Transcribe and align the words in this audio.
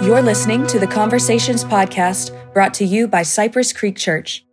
You're 0.00 0.22
listening 0.22 0.64
to 0.68 0.78
the 0.78 0.86
Conversations 0.86 1.64
Podcast 1.64 2.32
brought 2.54 2.72
to 2.74 2.84
you 2.84 3.08
by 3.08 3.24
Cypress 3.24 3.72
Creek 3.72 3.96
Church. 3.96 4.44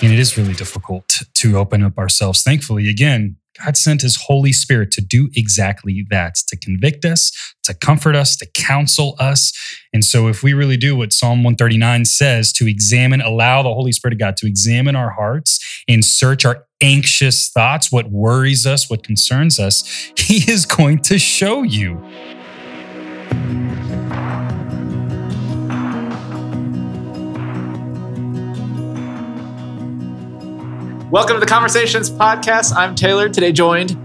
And 0.00 0.12
it 0.12 0.20
is 0.20 0.38
really 0.38 0.54
difficult 0.54 1.22
to 1.34 1.58
open 1.58 1.82
up 1.82 1.98
ourselves. 1.98 2.44
Thankfully, 2.44 2.88
again, 2.88 3.38
God 3.58 3.76
sent 3.76 4.02
his 4.02 4.16
Holy 4.28 4.52
Spirit 4.52 4.92
to 4.92 5.00
do 5.00 5.30
exactly 5.34 6.06
that 6.10 6.36
to 6.46 6.56
convict 6.56 7.04
us, 7.04 7.32
to 7.64 7.74
comfort 7.74 8.14
us, 8.14 8.36
to 8.36 8.46
counsel 8.54 9.16
us. 9.18 9.52
And 9.92 10.04
so, 10.04 10.28
if 10.28 10.44
we 10.44 10.52
really 10.52 10.76
do 10.76 10.94
what 10.94 11.12
Psalm 11.12 11.42
139 11.42 12.04
says 12.04 12.52
to 12.52 12.68
examine, 12.68 13.20
allow 13.20 13.64
the 13.64 13.74
Holy 13.74 13.90
Spirit 13.90 14.12
of 14.12 14.20
God 14.20 14.36
to 14.36 14.46
examine 14.46 14.94
our 14.94 15.10
hearts 15.10 15.82
and 15.88 16.04
search 16.04 16.44
our 16.44 16.66
anxious 16.80 17.48
thoughts, 17.48 17.90
what 17.90 18.12
worries 18.12 18.64
us, 18.64 18.88
what 18.88 19.02
concerns 19.02 19.58
us, 19.58 19.82
he 20.16 20.48
is 20.48 20.66
going 20.66 21.00
to 21.00 21.18
show 21.18 21.64
you. 21.64 22.00
Welcome 31.10 31.36
to 31.36 31.40
the 31.40 31.46
Conversations 31.46 32.10
Podcast. 32.10 32.74
I'm 32.76 32.94
Taylor, 32.94 33.28
today 33.28 33.52
joined, 33.52 33.96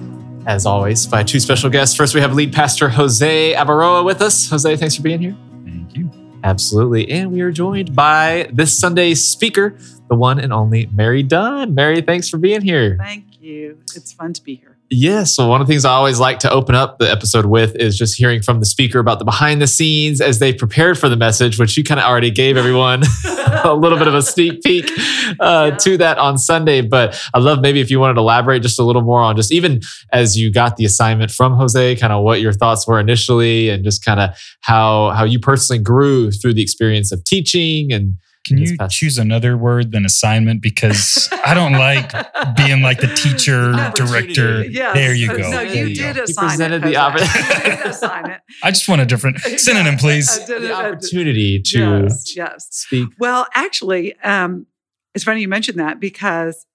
as 0.47 0.65
always, 0.65 1.05
by 1.07 1.23
two 1.23 1.39
special 1.39 1.69
guests. 1.69 1.95
First, 1.95 2.15
we 2.15 2.21
have 2.21 2.33
lead 2.33 2.53
pastor 2.53 2.87
Jose 2.89 3.53
Abaroa 3.53 4.05
with 4.05 4.21
us. 4.21 4.49
Jose, 4.49 4.77
thanks 4.77 4.95
for 4.95 5.01
being 5.01 5.19
here. 5.19 5.35
Thank 5.65 5.97
you. 5.97 6.09
Absolutely. 6.43 7.09
And 7.09 7.31
we 7.31 7.41
are 7.41 7.51
joined 7.51 7.95
by 7.95 8.49
this 8.53 8.77
Sunday's 8.77 9.23
speaker, 9.23 9.77
the 10.09 10.15
one 10.15 10.39
and 10.39 10.53
only 10.53 10.85
Mary 10.93 11.23
Dunn. 11.23 11.75
Mary, 11.75 12.01
thanks 12.01 12.29
for 12.29 12.37
being 12.37 12.61
here. 12.61 12.97
Thank 12.97 13.41
you. 13.41 13.79
It's 13.95 14.13
fun 14.13 14.33
to 14.33 14.43
be 14.43 14.55
here. 14.55 14.77
Yeah. 14.93 15.23
So, 15.23 15.47
one 15.47 15.61
of 15.61 15.67
the 15.67 15.71
things 15.71 15.85
I 15.85 15.93
always 15.93 16.19
like 16.19 16.39
to 16.39 16.51
open 16.51 16.75
up 16.75 16.99
the 16.99 17.09
episode 17.09 17.45
with 17.45 17.77
is 17.77 17.97
just 17.97 18.17
hearing 18.17 18.41
from 18.41 18.59
the 18.59 18.65
speaker 18.65 18.99
about 18.99 19.19
the 19.19 19.25
behind 19.25 19.61
the 19.61 19.67
scenes 19.67 20.19
as 20.19 20.39
they 20.39 20.51
prepared 20.51 20.99
for 20.99 21.07
the 21.07 21.15
message, 21.15 21.57
which 21.57 21.77
you 21.77 21.83
kind 21.85 21.97
of 21.97 22.05
already 22.05 22.29
gave 22.29 22.57
everyone 22.57 23.03
a 23.63 23.73
little 23.73 23.97
bit 23.97 24.09
of 24.09 24.13
a 24.13 24.21
sneak 24.21 24.61
peek 24.61 24.91
uh, 25.39 25.69
yeah. 25.71 25.77
to 25.77 25.97
that 25.97 26.17
on 26.17 26.37
Sunday. 26.37 26.81
But 26.81 27.17
I 27.33 27.39
love 27.39 27.61
maybe 27.61 27.79
if 27.79 27.89
you 27.89 28.01
wanted 28.01 28.15
to 28.15 28.19
elaborate 28.19 28.63
just 28.63 28.79
a 28.79 28.83
little 28.83 29.01
more 29.01 29.21
on 29.21 29.37
just 29.37 29.53
even 29.53 29.79
as 30.11 30.37
you 30.37 30.51
got 30.51 30.75
the 30.75 30.83
assignment 30.83 31.31
from 31.31 31.53
Jose, 31.53 31.95
kind 31.95 32.11
of 32.11 32.25
what 32.25 32.41
your 32.41 32.51
thoughts 32.51 32.85
were 32.85 32.99
initially 32.99 33.69
and 33.69 33.85
just 33.85 34.03
kind 34.03 34.19
of 34.19 34.37
how, 34.59 35.11
how 35.11 35.23
you 35.23 35.39
personally 35.39 35.81
grew 35.81 36.31
through 36.31 36.53
the 36.53 36.61
experience 36.61 37.13
of 37.13 37.23
teaching 37.23 37.93
and 37.93 38.15
can 38.43 38.57
you 38.57 38.75
choose 38.89 39.17
another 39.17 39.55
word 39.55 39.91
than 39.91 40.05
assignment? 40.05 40.61
Because 40.61 41.29
I 41.45 41.53
don't 41.53 41.73
like 41.73 42.11
being 42.55 42.81
like 42.81 42.99
the 42.99 43.07
teacher, 43.07 43.71
director. 43.95 44.63
Yes. 44.65 44.95
There 44.95 45.13
you 45.13 45.27
go. 45.27 45.49
No, 45.51 45.61
you, 45.61 45.85
you 45.85 45.95
did 45.95 46.15
go. 46.15 46.23
assign 46.23 46.49
presented 46.49 46.83
the 46.83 46.97
opportunity. 46.97 48.39
I 48.63 48.71
just 48.71 48.87
want 48.87 49.01
a 49.01 49.05
different 49.05 49.39
synonym, 49.39 49.97
please. 49.97 50.45
the 50.47 50.73
opportunity 50.73 51.61
to 51.61 51.79
yes, 51.79 52.35
yes. 52.35 52.67
speak. 52.71 53.09
Well, 53.19 53.47
actually, 53.53 54.19
um, 54.21 54.65
it's 55.13 55.23
funny 55.23 55.41
you 55.41 55.47
mentioned 55.47 55.79
that 55.79 55.99
because 55.99 56.65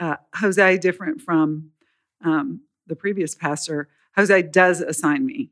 uh, 0.00 0.16
Jose, 0.36 0.78
different 0.78 1.20
from 1.20 1.70
um, 2.22 2.60
the 2.86 2.96
previous 2.96 3.34
pastor, 3.34 3.88
Jose 4.16 4.42
does 4.42 4.80
assign 4.80 5.24
me 5.24 5.50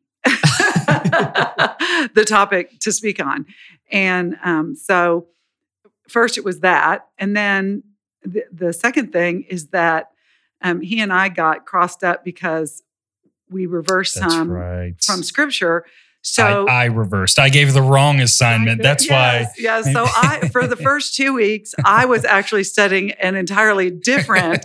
the 2.14 2.24
topic 2.26 2.78
to 2.80 2.92
speak 2.92 3.24
on. 3.24 3.46
And 3.90 4.36
um, 4.44 4.74
so 4.74 5.28
first 6.12 6.38
it 6.38 6.44
was 6.44 6.60
that. 6.60 7.06
And 7.18 7.36
then 7.36 7.82
the, 8.22 8.44
the 8.52 8.72
second 8.72 9.12
thing 9.12 9.44
is 9.48 9.68
that 9.68 10.10
um, 10.62 10.80
he 10.80 11.00
and 11.00 11.12
I 11.12 11.28
got 11.28 11.66
crossed 11.66 12.04
up 12.04 12.24
because 12.24 12.82
we 13.50 13.66
reversed 13.66 14.14
That's 14.14 14.32
some 14.32 14.50
right. 14.50 14.94
from 15.02 15.22
scripture. 15.22 15.84
So 16.24 16.68
I, 16.68 16.82
I, 16.82 16.84
reversed. 16.84 17.40
I 17.40 17.48
gave 17.48 17.74
the 17.74 17.82
wrong 17.82 18.20
assignment. 18.20 18.80
That's 18.80 19.08
yes, 19.08 19.10
why. 19.10 19.52
Yeah. 19.58 19.82
So 19.82 20.04
I, 20.16 20.48
for 20.52 20.68
the 20.68 20.76
first 20.76 21.16
two 21.16 21.34
weeks, 21.34 21.74
I 21.84 22.04
was 22.04 22.24
actually 22.24 22.64
studying 22.64 23.10
an 23.12 23.34
entirely 23.34 23.90
different 23.90 24.64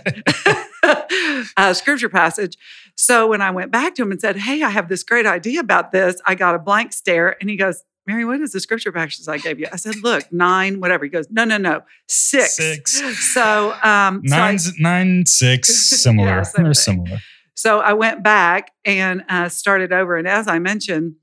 uh, 1.56 1.74
scripture 1.74 2.08
passage. 2.08 2.56
So 2.94 3.26
when 3.26 3.42
I 3.42 3.50
went 3.50 3.72
back 3.72 3.96
to 3.96 4.02
him 4.02 4.12
and 4.12 4.20
said, 4.20 4.36
"Hey, 4.36 4.62
I 4.62 4.70
have 4.70 4.88
this 4.88 5.02
great 5.02 5.26
idea 5.26 5.58
about 5.58 5.90
this," 5.90 6.20
I 6.24 6.36
got 6.36 6.54
a 6.54 6.60
blank 6.60 6.92
stare, 6.92 7.36
and 7.40 7.50
he 7.50 7.56
goes, 7.56 7.82
Mary, 8.08 8.24
what 8.24 8.40
is 8.40 8.52
the 8.52 8.60
scripture 8.60 8.90
passage 8.90 9.28
I 9.28 9.36
gave 9.36 9.60
you? 9.60 9.66
I 9.70 9.76
said, 9.76 9.96
look, 10.02 10.32
nine, 10.32 10.80
whatever. 10.80 11.04
He 11.04 11.10
goes, 11.10 11.26
no, 11.30 11.44
no, 11.44 11.58
no, 11.58 11.82
six. 12.08 12.56
Six. 12.56 13.34
So 13.34 13.74
um 13.82 14.22
Nine's, 14.24 14.64
so 14.64 14.70
I, 14.78 14.82
nine, 14.82 15.26
six, 15.26 15.68
similar. 16.02 16.28
yeah, 16.28 16.44
They're 16.56 16.64
thing. 16.64 16.74
similar. 16.74 17.18
So 17.54 17.80
I 17.80 17.92
went 17.92 18.22
back 18.22 18.72
and 18.84 19.24
uh, 19.28 19.50
started 19.50 19.92
over. 19.92 20.16
And 20.16 20.26
as 20.26 20.48
I 20.48 20.58
mentioned, 20.58 21.16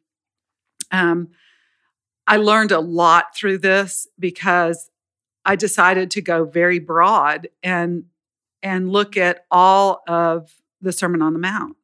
um, 0.91 1.29
I 2.27 2.37
learned 2.37 2.71
a 2.71 2.79
lot 2.79 3.35
through 3.35 3.59
this 3.59 4.07
because 4.19 4.91
I 5.43 5.55
decided 5.55 6.11
to 6.11 6.21
go 6.21 6.45
very 6.45 6.77
broad 6.79 7.47
and 7.63 8.03
and 8.61 8.91
look 8.91 9.17
at 9.17 9.45
all 9.49 10.03
of 10.07 10.53
the 10.81 10.91
Sermon 10.91 11.21
on 11.23 11.33
the 11.33 11.39
Mount. 11.39 11.77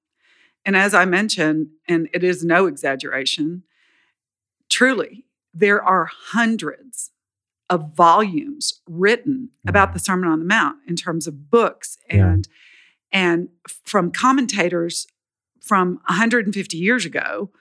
And 0.63 0.75
as 0.75 0.93
I 0.93 1.05
mentioned, 1.05 1.69
and 1.87 2.07
it 2.13 2.23
is 2.23 2.43
no 2.45 2.67
exaggeration, 2.67 3.63
truly, 4.71 5.25
there 5.53 5.83
are 5.83 6.05
hundreds 6.05 7.11
of 7.69 7.93
volumes 7.95 8.81
written 8.87 9.49
about 9.67 9.93
the 9.93 9.99
Sermon 9.99 10.29
on 10.29 10.39
the 10.39 10.45
Mount 10.45 10.77
in 10.87 10.95
terms 10.95 11.27
of 11.27 11.49
books 11.51 11.97
and 12.09 12.47
yeah. 13.11 13.19
and 13.19 13.49
from 13.85 14.11
commentators 14.11 15.07
from 15.61 16.01
150 16.07 16.77
years 16.77 17.05
ago 17.05 17.51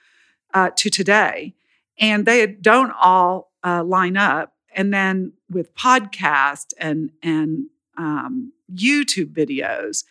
uh, 0.55 0.71
to 0.77 0.89
today, 0.89 1.55
and 1.99 2.27
they 2.27 2.47
don't 2.47 2.93
all 3.01 3.53
uh, 3.63 3.85
line 3.85 4.17
up. 4.17 4.55
And 4.75 4.95
then 4.95 5.33
with 5.51 5.75
podcast 5.75 6.73
and 6.79 7.11
and 7.23 7.67
um, 7.97 8.53
YouTube 8.73 9.33
videos, 9.33 10.05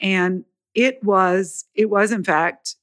and 0.00 0.44
it 0.74 1.02
was 1.02 1.64
it 1.74 1.88
was 1.88 2.12
in 2.12 2.24
fact 2.24 2.76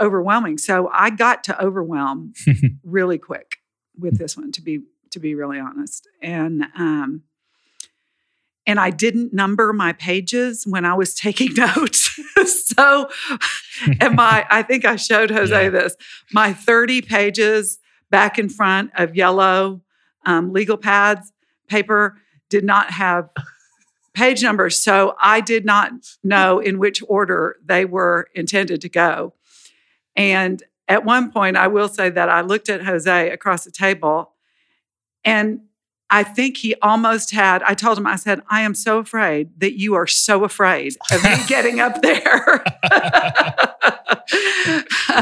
overwhelming. 0.00 0.58
So 0.58 0.90
I 0.92 1.10
got 1.10 1.44
to 1.44 1.62
overwhelm 1.62 2.34
really 2.84 3.18
quick 3.18 3.56
with 3.98 4.18
this 4.18 4.36
one, 4.36 4.52
to 4.52 4.62
be 4.62 4.80
to 5.10 5.18
be 5.18 5.34
really 5.34 5.58
honest. 5.58 6.06
And 6.20 6.66
um, 6.76 7.22
and 8.66 8.80
I 8.80 8.90
didn't 8.90 9.32
number 9.32 9.72
my 9.72 9.92
pages 9.92 10.66
when 10.66 10.84
I 10.84 10.94
was 10.94 11.14
taking 11.26 11.54
notes. 11.54 12.18
so, 12.74 13.08
and 14.00 14.16
my 14.16 14.46
I 14.50 14.62
think 14.62 14.84
I 14.84 14.96
showed 14.96 15.30
Jose 15.30 15.64
yeah. 15.64 15.70
this. 15.70 15.96
My 16.32 16.52
30 16.52 17.02
pages 17.02 17.78
back 18.10 18.38
in 18.38 18.48
front 18.48 18.90
of 18.96 19.16
yellow 19.16 19.82
um, 20.24 20.52
legal 20.52 20.76
pads 20.76 21.32
paper 21.68 22.18
did 22.48 22.64
not 22.64 22.90
have 22.90 23.28
page 24.14 24.42
numbers. 24.42 24.78
So 24.78 25.14
I 25.20 25.40
did 25.40 25.64
not 25.64 25.92
know 26.24 26.58
in 26.58 26.78
which 26.78 27.02
order 27.06 27.56
they 27.64 27.84
were 27.84 28.28
intended 28.34 28.80
to 28.80 28.88
go. 28.88 29.34
And 30.16 30.62
at 30.88 31.04
one 31.04 31.30
point, 31.30 31.56
I 31.56 31.66
will 31.66 31.88
say 31.88 32.10
that 32.10 32.28
I 32.28 32.40
looked 32.40 32.68
at 32.68 32.84
Jose 32.84 33.30
across 33.30 33.64
the 33.64 33.70
table 33.70 34.32
and 35.24 35.60
I 36.08 36.22
think 36.22 36.58
he 36.58 36.76
almost 36.82 37.32
had, 37.32 37.62
I 37.64 37.74
told 37.74 37.98
him, 37.98 38.06
I 38.06 38.16
said, 38.16 38.40
I 38.48 38.60
am 38.60 38.74
so 38.74 38.98
afraid 38.98 39.58
that 39.60 39.78
you 39.78 39.94
are 39.94 40.06
so 40.06 40.44
afraid 40.44 40.96
of 41.10 41.22
me 41.24 41.36
getting 41.48 41.80
up 41.80 42.00
there. 42.00 42.64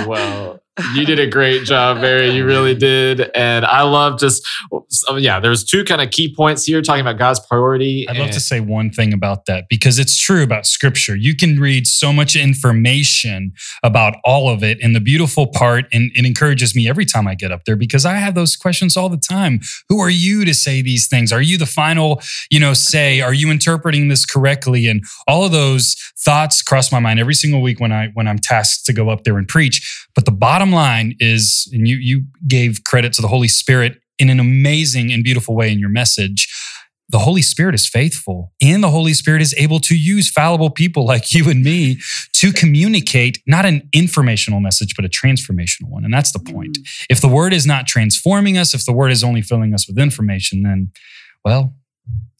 well, 0.06 0.60
you 0.94 1.06
did 1.06 1.20
a 1.20 1.28
great 1.28 1.62
job, 1.62 1.98
Mary. 1.98 2.30
You 2.30 2.44
really 2.44 2.74
did. 2.74 3.30
And 3.36 3.64
I 3.64 3.82
love 3.82 4.18
just, 4.18 4.42
yeah, 5.16 5.38
there's 5.38 5.62
two 5.62 5.84
kind 5.84 6.00
of 6.00 6.10
key 6.10 6.34
points 6.34 6.64
here 6.64 6.82
talking 6.82 7.00
about 7.00 7.16
God's 7.16 7.38
priority. 7.46 8.08
I'd 8.08 8.16
love 8.16 8.32
to 8.32 8.40
say 8.40 8.58
one 8.58 8.90
thing 8.90 9.12
about 9.12 9.46
that 9.46 9.66
because 9.70 10.00
it's 10.00 10.18
true 10.18 10.42
about 10.42 10.66
scripture. 10.66 11.14
You 11.14 11.36
can 11.36 11.60
read 11.60 11.86
so 11.86 12.12
much 12.12 12.34
information 12.34 13.52
about 13.84 14.16
all 14.24 14.48
of 14.48 14.64
it. 14.64 14.78
And 14.82 14.96
the 14.96 15.00
beautiful 15.00 15.46
part, 15.46 15.84
and 15.92 16.10
it 16.16 16.26
encourages 16.26 16.74
me 16.74 16.88
every 16.88 17.04
time 17.04 17.28
I 17.28 17.36
get 17.36 17.52
up 17.52 17.64
there 17.66 17.76
because 17.76 18.04
I 18.04 18.14
have 18.14 18.34
those 18.34 18.56
questions 18.56 18.96
all 18.96 19.08
the 19.08 19.16
time. 19.16 19.60
Who 19.88 20.00
are 20.00 20.10
you 20.10 20.44
to 20.44 20.54
say 20.54 20.82
these 20.82 21.06
things? 21.06 21.30
Are 21.30 21.42
you 21.42 21.56
the 21.56 21.66
final, 21.66 22.20
you 22.50 22.58
know, 22.58 22.74
say? 22.74 23.20
Are 23.20 23.34
you 23.34 23.48
interpreting 23.48 24.08
this 24.08 24.26
correctly? 24.26 24.88
And 24.88 25.04
all 25.28 25.44
of 25.44 25.52
those 25.52 25.94
thoughts 26.18 26.62
cross 26.62 26.90
my 26.90 26.98
mind 26.98 27.20
every 27.20 27.34
single 27.34 27.62
week 27.62 27.78
when 27.78 27.92
I 27.92 28.08
when 28.14 28.26
I'm 28.26 28.38
tasked 28.38 28.73
to 28.82 28.92
go 28.92 29.10
up 29.10 29.24
there 29.24 29.38
and 29.38 29.48
preach. 29.48 30.06
But 30.14 30.24
the 30.24 30.32
bottom 30.32 30.72
line 30.72 31.16
is, 31.20 31.68
and 31.72 31.86
you 31.86 31.96
you 31.96 32.24
gave 32.46 32.82
credit 32.84 33.12
to 33.14 33.22
the 33.22 33.28
Holy 33.28 33.48
Spirit 33.48 33.98
in 34.18 34.30
an 34.30 34.40
amazing 34.40 35.12
and 35.12 35.24
beautiful 35.24 35.56
way 35.56 35.72
in 35.72 35.78
your 35.78 35.88
message. 35.88 36.48
The 37.10 37.18
Holy 37.18 37.42
Spirit 37.42 37.74
is 37.74 37.86
faithful, 37.86 38.52
and 38.62 38.82
the 38.82 38.90
Holy 38.90 39.12
Spirit 39.12 39.42
is 39.42 39.54
able 39.58 39.78
to 39.80 39.94
use 39.94 40.30
fallible 40.30 40.70
people 40.70 41.04
like 41.04 41.34
you 41.34 41.50
and 41.50 41.62
me 41.62 42.00
to 42.32 42.52
communicate 42.52 43.38
not 43.46 43.66
an 43.66 43.88
informational 43.92 44.60
message, 44.60 44.96
but 44.96 45.04
a 45.04 45.08
transformational 45.08 45.90
one. 45.90 46.04
And 46.04 46.12
that's 46.12 46.32
the 46.32 46.38
point. 46.38 46.78
Mm. 46.78 47.06
If 47.10 47.20
the 47.20 47.28
word 47.28 47.52
is 47.52 47.66
not 47.66 47.86
transforming 47.86 48.56
us, 48.56 48.74
if 48.74 48.86
the 48.86 48.92
word 48.92 49.12
is 49.12 49.22
only 49.22 49.42
filling 49.42 49.74
us 49.74 49.86
with 49.86 49.98
information, 49.98 50.62
then, 50.62 50.92
well, 51.44 51.74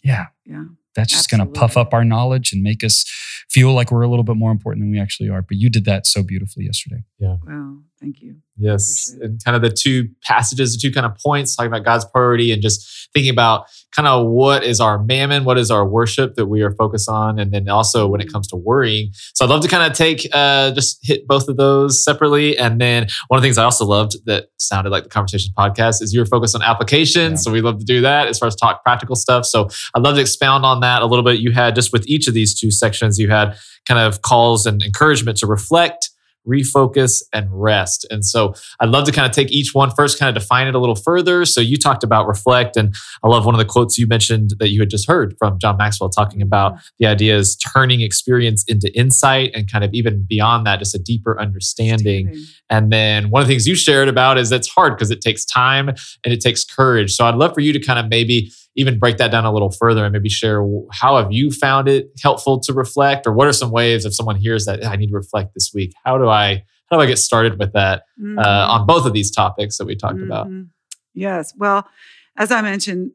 yeah, 0.03 0.27
yeah, 0.47 0.65
that's 0.95 1.13
just 1.13 1.31
going 1.31 1.41
to 1.41 1.47
puff 1.47 1.77
up 1.77 1.93
our 1.93 2.05
knowledge 2.05 2.53
and 2.53 2.63
make 2.63 2.85
us 2.85 3.05
feel 3.51 3.73
like 3.73 3.91
we're 3.91 4.03
a 4.03 4.09
little 4.09 4.25
bit 4.25 4.37
more 4.37 4.51
important 4.51 4.83
than 4.83 4.91
we 4.91 5.01
actually 5.01 5.29
are. 5.29 5.43
But 5.43 5.57
you 5.59 5.71
did 5.71 5.85
that 5.85 6.07
so 6.07 6.23
beautifully 6.23 6.65
yesterday. 6.65 7.05
Yeah. 7.19 7.37
Wow. 7.47 7.79
Thank 8.05 8.21
you. 8.21 8.37
Yes. 8.59 9.17
And 9.23 9.43
kind 9.43 9.57
of 9.57 9.63
the 9.63 9.71
two 9.71 10.11
passages, 10.23 10.75
the 10.75 10.79
two 10.79 10.93
kind 10.93 11.07
of 11.07 11.17
points 11.17 11.57
talking 11.57 11.73
about 11.73 11.85
God's 11.85 12.05
priority 12.05 12.53
and 12.53 12.61
just 12.61 13.09
thinking 13.15 13.31
about 13.31 13.65
kind 13.97 14.07
of 14.07 14.27
what 14.27 14.63
is 14.63 14.79
our 14.79 15.03
mammon, 15.03 15.45
what 15.45 15.57
is 15.57 15.71
our 15.71 15.89
worship 15.89 16.35
that 16.35 16.47
we 16.47 16.61
are 16.61 16.73
focused 16.73 17.09
on. 17.09 17.39
And 17.39 17.51
then 17.51 17.67
also 17.71 18.07
when 18.07 18.21
it 18.21 18.31
comes 18.31 18.47
to 18.49 18.57
worrying. 18.57 19.11
So 19.33 19.47
I'd 19.47 19.51
love 19.51 19.63
to 19.63 19.69
kind 19.69 19.91
of 19.91 19.97
take, 19.97 20.29
uh, 20.35 20.73
just 20.73 20.99
hit 21.03 21.27
both 21.27 21.49
of 21.49 21.57
those 21.57 22.05
separately. 22.05 22.59
And 22.59 22.79
then 22.79 23.07
one 23.29 23.39
of 23.39 23.43
the 23.43 23.47
things 23.47 23.57
I 23.57 23.65
also 23.65 23.87
loved 23.87 24.17
that 24.27 24.49
sounded 24.59 24.91
like 24.91 25.05
the 25.05 25.09
Conversations 25.09 25.55
podcast 25.57 26.03
is 26.03 26.13
you're 26.13 26.27
focused 26.27 26.55
on 26.55 26.61
application. 26.61 27.33
Yeah. 27.33 27.37
So 27.37 27.51
we 27.51 27.63
love 27.63 27.79
to 27.79 27.87
do 27.87 28.03
that 28.03 28.29
as 28.29 28.39
far 28.39 28.49
as 28.49 28.55
talk 28.55 28.85
practical 28.85 29.17
stuff. 29.17 29.47
So 29.47 29.69
I'd 29.95 30.03
love 30.03 30.17
to 30.17 30.21
expound 30.21 30.67
on 30.67 30.81
that 30.81 31.01
a 31.01 31.07
little 31.07 31.25
bit. 31.25 31.41
You 31.41 31.53
had 31.53 31.75
just 31.75 31.91
with 31.91 32.07
each 32.07 32.29
of 32.29 32.35
these 32.35 32.55
two 32.55 32.71
sections, 32.71 33.19
you 33.19 33.31
had 33.31 33.57
kind 33.87 33.99
of 33.99 34.21
calls 34.21 34.67
and 34.67 34.83
encouragement 34.83 35.39
to 35.39 35.47
reflect 35.47 36.11
refocus 36.47 37.23
and 37.33 37.49
rest. 37.51 38.07
And 38.11 38.25
so 38.25 38.55
I'd 38.81 38.89
love 38.89 39.05
to 39.05 39.13
kind 39.13 39.27
of 39.27 39.33
take 39.33 39.51
each 39.51 39.75
one 39.75 39.91
first, 39.91 40.19
kind 40.19 40.35
of 40.35 40.41
define 40.41 40.67
it 40.67 40.75
a 40.75 40.79
little 40.79 40.95
further. 40.95 41.45
So 41.45 41.61
you 41.61 41.77
talked 41.77 42.05
about 42.05 42.27
reflect, 42.27 42.77
and 42.77 42.95
I 43.23 43.29
love 43.29 43.47
one 43.47 43.55
of 43.55 43.59
the 43.59 43.65
quotes 43.65 43.99
you 43.99 44.07
mentioned 44.07 44.55
that 44.59 44.71
you 44.71 44.81
had 44.81 44.91
just 44.91 45.09
heard 45.09 45.35
from 45.39 45.59
John 45.59 45.77
Maxwell 45.77 46.11
talking 46.11 46.43
about 46.43 46.75
the 46.99 47.07
idea 47.07 47.37
is 47.37 47.57
turning 47.57 48.01
experience 48.01 48.65
into 48.69 48.93
insight 48.97 49.51
and 49.55 49.71
kind 49.71 49.85
of 49.85 49.93
even 49.95 50.25
beyond 50.29 50.67
that, 50.67 50.79
just 50.79 50.95
a 50.95 50.99
deeper 50.99 51.41
understanding. 51.41 52.35
And 52.71 52.93
then 52.93 53.31
one 53.31 53.43
of 53.43 53.49
the 53.49 53.53
things 53.53 53.67
you 53.67 53.75
shared 53.75 54.09
about 54.09 54.39
is 54.39 54.53
it's 54.53 54.69
hard 54.69 54.97
because 54.97 55.11
it 55.11 55.21
takes 55.21 55.45
time 55.45 55.89
and 55.89 56.33
it 56.33 56.41
takes 56.41 56.65
courage. 56.65 57.15
So 57.15 57.27
I'd 57.27 57.37
love 57.37 57.55
for 57.55 57.61
you 57.61 57.73
to 57.73 57.81
kind 57.81 57.99
of 57.99 58.09
maybe 58.09 58.53
even 58.77 58.99
break 58.99 59.19
that 59.19 59.31
down 59.31 59.45
a 59.45 59.53
little 59.53 59.71
further 59.71 60.05
and 60.05 60.13
maybe 60.13 60.29
share 60.29 60.67
how 60.93 61.17
have 61.17 61.31
you 61.33 61.51
found 61.51 61.89
it 61.89 62.11
helpful 62.23 62.59
to 62.61 62.73
reflect 62.73 63.27
or 63.27 63.33
what 63.33 63.47
are 63.47 63.53
some 63.53 63.71
ways 63.71 64.05
if 64.05 64.15
someone 64.15 64.37
hears 64.37 64.65
that 64.65 64.85
I 64.85 64.97
need 64.97 65.09
to 65.09 65.15
reflect 65.15 65.55
this 65.55 65.71
week, 65.75 65.93
how 66.05 66.19
do 66.19 66.29
I 66.29 66.65
how 66.91 66.97
do 66.99 67.03
I 67.03 67.07
get 67.07 67.19
started 67.19 67.59
with 67.59 67.73
that 67.73 68.05
Mhm. 68.21 68.39
uh, 68.39 68.67
on 68.73 68.87
both 68.87 69.07
of 69.07 69.13
these 69.13 69.31
topics 69.31 69.79
that 69.79 69.87
we 69.87 69.97
talked 69.97 70.21
about? 70.21 70.49
Mhm. 70.49 70.69
Yes. 71.15 71.55
Well, 71.57 71.89
as 72.37 72.51
I 72.53 72.61
mentioned, 72.61 73.13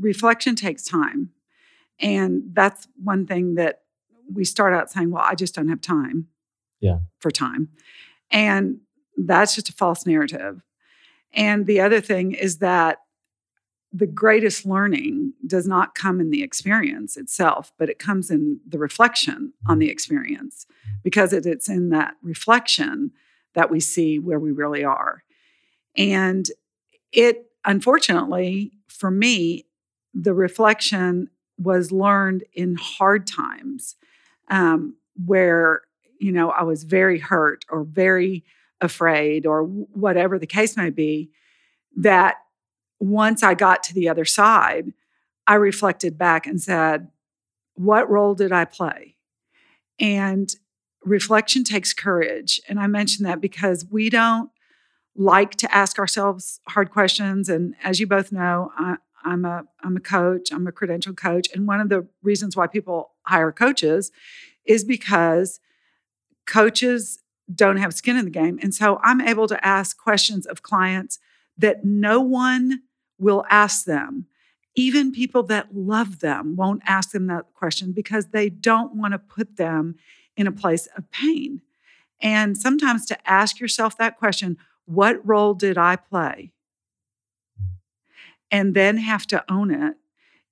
reflection 0.00 0.56
takes 0.56 0.82
time. 0.84 1.30
And 2.00 2.42
that's 2.54 2.88
one 3.02 3.26
thing 3.26 3.54
that 3.56 3.80
we 4.32 4.44
start 4.44 4.72
out 4.72 4.90
saying, 4.90 5.10
well, 5.10 5.22
I 5.24 5.34
just 5.34 5.54
don't 5.54 5.68
have 5.68 5.80
time. 5.82 6.28
Yeah. 6.80 7.00
For 7.20 7.30
time. 7.30 7.68
And 8.30 8.80
that's 9.16 9.54
just 9.54 9.68
a 9.68 9.72
false 9.72 10.06
narrative. 10.06 10.62
And 11.34 11.66
the 11.66 11.80
other 11.80 12.00
thing 12.00 12.32
is 12.32 12.58
that 12.58 13.01
the 13.92 14.06
greatest 14.06 14.64
learning 14.64 15.34
does 15.46 15.66
not 15.66 15.94
come 15.94 16.18
in 16.18 16.30
the 16.30 16.42
experience 16.42 17.16
itself, 17.16 17.72
but 17.78 17.90
it 17.90 17.98
comes 17.98 18.30
in 18.30 18.58
the 18.66 18.78
reflection 18.78 19.52
on 19.66 19.78
the 19.78 19.90
experience 19.90 20.66
because 21.02 21.32
it, 21.32 21.44
it's 21.44 21.68
in 21.68 21.90
that 21.90 22.14
reflection 22.22 23.10
that 23.54 23.70
we 23.70 23.80
see 23.80 24.18
where 24.18 24.38
we 24.38 24.50
really 24.50 24.82
are. 24.82 25.24
And 25.96 26.46
it, 27.12 27.44
unfortunately, 27.66 28.72
for 28.88 29.10
me, 29.10 29.66
the 30.14 30.32
reflection 30.32 31.28
was 31.58 31.92
learned 31.92 32.44
in 32.54 32.76
hard 32.76 33.26
times 33.26 33.96
um, 34.48 34.96
where, 35.26 35.82
you 36.18 36.32
know, 36.32 36.50
I 36.50 36.62
was 36.62 36.84
very 36.84 37.18
hurt 37.18 37.66
or 37.68 37.84
very 37.84 38.42
afraid 38.80 39.44
or 39.44 39.64
whatever 39.64 40.38
the 40.38 40.46
case 40.46 40.78
may 40.78 40.88
be. 40.88 41.30
That 41.94 42.36
once 43.02 43.42
I 43.42 43.54
got 43.54 43.82
to 43.84 43.94
the 43.94 44.08
other 44.08 44.24
side, 44.24 44.92
I 45.46 45.54
reflected 45.54 46.16
back 46.16 46.46
and 46.46 46.62
said, 46.62 47.08
what 47.74 48.08
role 48.08 48.34
did 48.34 48.52
I 48.52 48.64
play? 48.64 49.16
And 49.98 50.54
reflection 51.04 51.64
takes 51.64 51.92
courage. 51.92 52.60
And 52.68 52.78
I 52.78 52.86
mention 52.86 53.24
that 53.24 53.40
because 53.40 53.84
we 53.90 54.08
don't 54.08 54.50
like 55.16 55.56
to 55.56 55.74
ask 55.74 55.98
ourselves 55.98 56.60
hard 56.68 56.92
questions. 56.92 57.48
And 57.48 57.74
as 57.82 57.98
you 57.98 58.06
both 58.06 58.30
know, 58.30 58.70
I, 58.78 58.96
I'm 59.24 59.44
a 59.44 59.64
I'm 59.82 59.96
a 59.96 60.00
coach. 60.00 60.52
I'm 60.52 60.66
a 60.66 60.72
credentialed 60.72 61.16
coach, 61.16 61.48
and 61.54 61.66
one 61.66 61.80
of 61.80 61.88
the 61.88 62.08
reasons 62.22 62.56
why 62.56 62.66
people 62.66 63.12
hire 63.24 63.52
coaches 63.52 64.10
is 64.64 64.82
because 64.84 65.60
coaches 66.44 67.20
don't 67.54 67.76
have 67.76 67.94
skin 67.94 68.16
in 68.16 68.24
the 68.24 68.32
game, 68.32 68.58
and 68.62 68.74
so 68.74 68.98
I'm 69.02 69.20
able 69.20 69.46
to 69.48 69.64
ask 69.64 69.96
questions 69.96 70.44
of 70.44 70.62
clients 70.62 71.20
that 71.56 71.84
no 71.84 72.20
one 72.20 72.82
will 73.22 73.44
ask 73.48 73.84
them. 73.84 74.26
Even 74.74 75.12
people 75.12 75.42
that 75.44 75.74
love 75.74 76.20
them 76.20 76.56
won't 76.56 76.82
ask 76.86 77.10
them 77.10 77.26
that 77.26 77.44
question 77.54 77.92
because 77.92 78.26
they 78.28 78.48
don't 78.48 78.94
want 78.94 79.12
to 79.12 79.18
put 79.18 79.56
them 79.56 79.96
in 80.36 80.46
a 80.46 80.52
place 80.52 80.88
of 80.96 81.10
pain. 81.10 81.60
And 82.20 82.56
sometimes 82.56 83.06
to 83.06 83.30
ask 83.30 83.60
yourself 83.60 83.98
that 83.98 84.18
question, 84.18 84.56
what 84.86 85.26
role 85.26 85.54
did 85.54 85.76
I 85.76 85.96
play? 85.96 86.52
And 88.50 88.74
then 88.74 88.96
have 88.96 89.26
to 89.28 89.44
own 89.50 89.70
it 89.70 89.96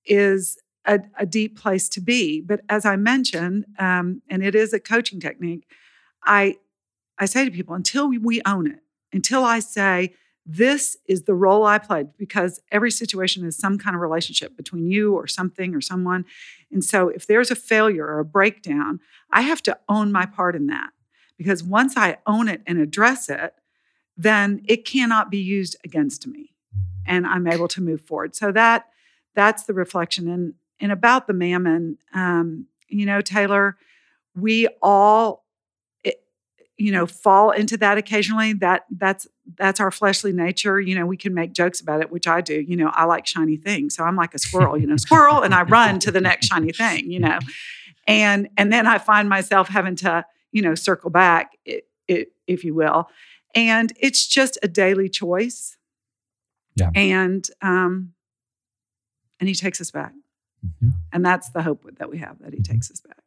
is 0.05 0.59
a, 0.85 1.01
a 1.19 1.27
deep 1.27 1.59
place 1.59 1.89
to 1.91 2.01
be. 2.01 2.41
But 2.41 2.61
as 2.69 2.85
I 2.85 2.97
mentioned, 2.97 3.67
um, 3.79 4.23
and 4.29 4.43
it 4.43 4.55
is 4.55 4.73
a 4.73 4.81
coaching 4.81 5.21
technique, 5.21 5.67
I 6.25 6.57
I 7.19 7.27
say 7.27 7.45
to 7.45 7.51
people 7.51 7.75
until 7.75 8.09
we, 8.09 8.17
we 8.17 8.41
own 8.47 8.67
it, 8.67 8.81
until 9.13 9.45
I 9.45 9.61
say 9.61 10.15
this 10.47 10.97
is 11.07 11.23
the 11.23 11.35
role 11.35 11.65
I 11.65 11.79
played, 11.79 12.09
because 12.17 12.61
every 12.73 12.91
situation 12.91 13.45
is 13.45 13.57
some 13.57 13.79
kind 13.79 13.95
of 13.95 14.03
relationship 14.03 14.57
between 14.57 14.91
you 14.91 15.15
or 15.15 15.27
something 15.27 15.75
or 15.75 15.81
someone. 15.81 16.25
And 16.73 16.85
so 16.85 17.09
if 17.09 17.27
there's 17.27 17.51
a 17.51 17.57
failure 17.57 18.07
or 18.07 18.19
a 18.19 18.25
breakdown, 18.25 19.01
I 19.33 19.43
have 19.43 19.63
to 19.65 19.79
own 19.89 20.11
my 20.11 20.27
part 20.27 20.57
in 20.57 20.67
that. 20.69 20.91
Because 21.37 21.63
once 21.63 21.97
I 21.97 22.19
own 22.27 22.49
it 22.49 22.63
and 22.67 22.79
address 22.79 23.29
it, 23.29 23.55
then 24.17 24.61
it 24.67 24.85
cannot 24.85 25.31
be 25.31 25.39
used 25.39 25.77
against 25.85 26.27
me 26.27 26.53
and 27.07 27.27
i'm 27.27 27.47
able 27.47 27.69
to 27.69 27.81
move 27.81 28.01
forward 28.01 28.35
so 28.35 28.53
that 28.53 28.87
that's 29.35 29.65
the 29.65 29.75
reflection 29.75 30.29
and 30.29 30.55
and 30.79 30.93
about 30.93 31.27
the 31.27 31.33
mammon 31.33 31.99
um, 32.15 32.67
you 32.89 33.07
know 33.07 33.21
taylor 33.21 33.77
we 34.35 34.69
all 34.83 35.45
you 36.81 36.91
know 36.91 37.07
fall 37.07 37.51
into 37.51 37.77
that 37.77 37.99
occasionally 37.99 38.55
that 38.55 38.87
that's 38.91 39.29
that's 39.59 39.81
our 39.81 39.91
fleshly 39.91 40.33
nature. 40.33 40.81
You 40.81 40.95
know 40.97 41.05
we 41.07 41.17
can 41.17 41.35
make 41.35 41.53
jokes 41.53 41.81
about 41.81 42.01
it 42.01 42.11
which 42.11 42.27
i 42.27 42.41
do. 42.41 42.61
You 42.61 42.77
know 42.77 42.89
i 42.95 43.05
like 43.05 43.27
shiny 43.27 43.57
things 43.57 43.95
so 43.95 44.05
i'm 44.05 44.17
like 44.17 44.35
a 44.35 44.39
squirrel 44.39 44.79
you 44.79 44.87
know 44.87 44.97
squirrel 45.07 45.43
and 45.43 45.55
i 45.55 45.63
run 45.63 45.99
to 46.01 46.11
the 46.11 46.21
next 46.21 46.47
shiny 46.47 46.73
thing 46.73 47.11
you 47.11 47.21
know? 47.21 47.39
And 48.07 48.49
and 48.57 48.73
then 48.73 48.87
i 48.87 48.99
find 48.99 49.29
myself 49.29 49.69
having 49.69 49.95
to 49.97 50.25
you 50.53 50.63
know 50.63 50.75
circle 50.75 51.11
back 51.11 51.53
it, 51.65 51.85
it, 52.09 52.33
if 52.47 52.65
you 52.65 52.75
will. 52.75 53.09
And 53.55 53.93
it's 54.01 54.27
just 54.27 54.59
a 54.63 54.69
daily 54.69 55.09
choice. 55.09 55.77
Yeah. 56.77 56.91
and 56.95 57.47
um 57.63 58.13
and 59.39 59.49
he 59.49 59.55
takes 59.55 59.81
us 59.81 59.91
back. 59.91 60.13
Mhm. 60.65 60.93
and 61.13 61.25
that's 61.25 61.51
the 61.51 61.63
hope 61.63 61.85
that 61.99 62.11
we 62.11 62.19
have 62.19 62.39
that 62.41 62.53
he 62.53 62.61
takes 62.63 62.91
us 62.91 63.01
back 63.01 63.20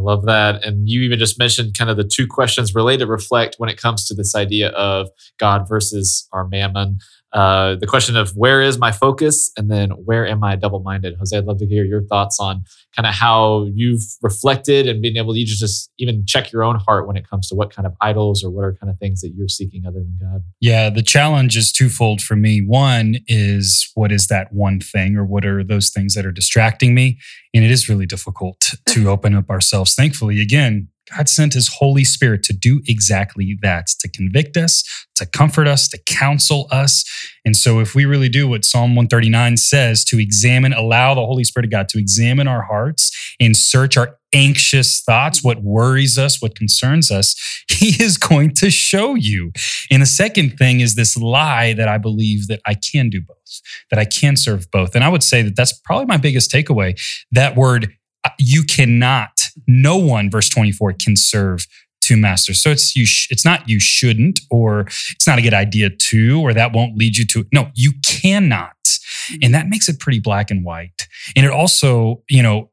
I 0.00 0.02
love 0.02 0.24
that. 0.24 0.64
And 0.64 0.88
you 0.88 1.02
even 1.02 1.18
just 1.18 1.38
mentioned 1.38 1.76
kind 1.76 1.90
of 1.90 1.96
the 1.96 2.04
two 2.04 2.26
questions 2.26 2.74
related 2.74 3.06
reflect 3.08 3.56
when 3.58 3.68
it 3.68 3.76
comes 3.76 4.06
to 4.06 4.14
this 4.14 4.34
idea 4.34 4.70
of 4.70 5.10
God 5.38 5.68
versus 5.68 6.26
our 6.32 6.48
mammon. 6.48 6.98
Uh, 7.32 7.76
the 7.76 7.86
question 7.86 8.16
of 8.16 8.30
where 8.30 8.60
is 8.60 8.78
my 8.78 8.90
focus 8.90 9.52
and 9.56 9.70
then 9.70 9.90
where 9.90 10.26
am 10.26 10.42
I 10.42 10.56
double 10.56 10.80
minded? 10.80 11.16
Jose, 11.18 11.36
I'd 11.36 11.44
love 11.44 11.58
to 11.58 11.66
hear 11.66 11.84
your 11.84 12.02
thoughts 12.02 12.38
on 12.40 12.64
kind 12.96 13.06
of 13.06 13.14
how 13.14 13.68
you've 13.72 14.02
reflected 14.20 14.88
and 14.88 15.00
being 15.00 15.16
able 15.16 15.34
to 15.34 15.44
just, 15.44 15.60
just 15.60 15.92
even 15.98 16.24
check 16.26 16.50
your 16.50 16.64
own 16.64 16.76
heart 16.76 17.06
when 17.06 17.16
it 17.16 17.28
comes 17.28 17.48
to 17.48 17.54
what 17.54 17.72
kind 17.72 17.86
of 17.86 17.92
idols 18.00 18.42
or 18.42 18.50
what 18.50 18.64
are 18.64 18.74
kind 18.74 18.90
of 18.90 18.98
things 18.98 19.20
that 19.20 19.32
you're 19.36 19.48
seeking 19.48 19.86
other 19.86 20.00
than 20.00 20.18
God. 20.20 20.42
Yeah, 20.60 20.90
the 20.90 21.02
challenge 21.02 21.56
is 21.56 21.72
twofold 21.72 22.20
for 22.20 22.34
me. 22.34 22.60
One 22.60 23.16
is 23.28 23.90
what 23.94 24.10
is 24.10 24.26
that 24.26 24.52
one 24.52 24.80
thing 24.80 25.16
or 25.16 25.24
what 25.24 25.46
are 25.46 25.62
those 25.62 25.90
things 25.90 26.14
that 26.14 26.26
are 26.26 26.32
distracting 26.32 26.94
me? 26.94 27.18
And 27.54 27.64
it 27.64 27.70
is 27.70 27.88
really 27.88 28.06
difficult 28.06 28.74
to 28.88 29.08
open 29.08 29.36
up 29.36 29.50
ourselves. 29.50 29.94
Thankfully, 29.94 30.40
again, 30.40 30.88
God 31.16 31.28
sent 31.28 31.54
his 31.54 31.68
Holy 31.68 32.04
Spirit 32.04 32.42
to 32.44 32.52
do 32.52 32.80
exactly 32.86 33.56
that, 33.62 33.88
to 34.00 34.08
convict 34.08 34.56
us, 34.56 34.84
to 35.16 35.26
comfort 35.26 35.66
us, 35.66 35.88
to 35.88 35.98
counsel 36.06 36.68
us. 36.70 37.04
And 37.44 37.56
so, 37.56 37.80
if 37.80 37.94
we 37.94 38.04
really 38.04 38.28
do 38.28 38.48
what 38.48 38.64
Psalm 38.64 38.90
139 38.90 39.56
says, 39.56 40.04
to 40.06 40.20
examine, 40.20 40.72
allow 40.72 41.14
the 41.14 41.26
Holy 41.26 41.44
Spirit 41.44 41.66
of 41.66 41.70
God 41.70 41.88
to 41.90 41.98
examine 41.98 42.48
our 42.48 42.62
hearts 42.62 43.10
and 43.40 43.56
search 43.56 43.96
our 43.96 44.16
anxious 44.32 45.02
thoughts, 45.02 45.42
what 45.42 45.62
worries 45.62 46.18
us, 46.18 46.40
what 46.40 46.54
concerns 46.54 47.10
us, 47.10 47.34
he 47.68 48.02
is 48.02 48.16
going 48.16 48.54
to 48.54 48.70
show 48.70 49.14
you. 49.14 49.52
And 49.90 50.02
the 50.02 50.06
second 50.06 50.56
thing 50.56 50.80
is 50.80 50.94
this 50.94 51.16
lie 51.16 51.72
that 51.74 51.88
I 51.88 51.98
believe 51.98 52.46
that 52.48 52.60
I 52.66 52.74
can 52.74 53.10
do 53.10 53.20
both, 53.20 53.60
that 53.90 53.98
I 53.98 54.04
can 54.04 54.36
serve 54.36 54.70
both. 54.70 54.94
And 54.94 55.04
I 55.04 55.08
would 55.08 55.22
say 55.22 55.42
that 55.42 55.56
that's 55.56 55.72
probably 55.72 56.06
my 56.06 56.16
biggest 56.16 56.50
takeaway. 56.50 57.00
That 57.32 57.56
word, 57.56 57.92
uh, 58.24 58.30
you 58.38 58.62
cannot, 58.62 59.39
no 59.66 59.96
one, 59.96 60.30
verse 60.30 60.48
24, 60.48 60.94
can 60.94 61.16
serve 61.16 61.66
two 62.00 62.16
masters. 62.16 62.62
So 62.62 62.70
it's 62.70 62.96
you 62.96 63.06
sh- 63.06 63.28
it's 63.30 63.44
not 63.44 63.68
you 63.68 63.78
shouldn't 63.78 64.40
or 64.50 64.80
it's 64.80 65.26
not 65.26 65.38
a 65.38 65.42
good 65.42 65.54
idea 65.54 65.90
to 65.90 66.40
or 66.40 66.54
that 66.54 66.72
won't 66.72 66.96
lead 66.96 67.16
you 67.16 67.26
to 67.26 67.44
no, 67.52 67.70
you 67.74 67.92
cannot. 68.04 68.76
Mm-hmm. 68.84 69.36
And 69.42 69.54
that 69.54 69.68
makes 69.68 69.88
it 69.88 70.00
pretty 70.00 70.20
black 70.20 70.50
and 70.50 70.64
white. 70.64 71.06
And 71.36 71.44
it 71.44 71.52
also, 71.52 72.22
you 72.28 72.42
know, 72.42 72.70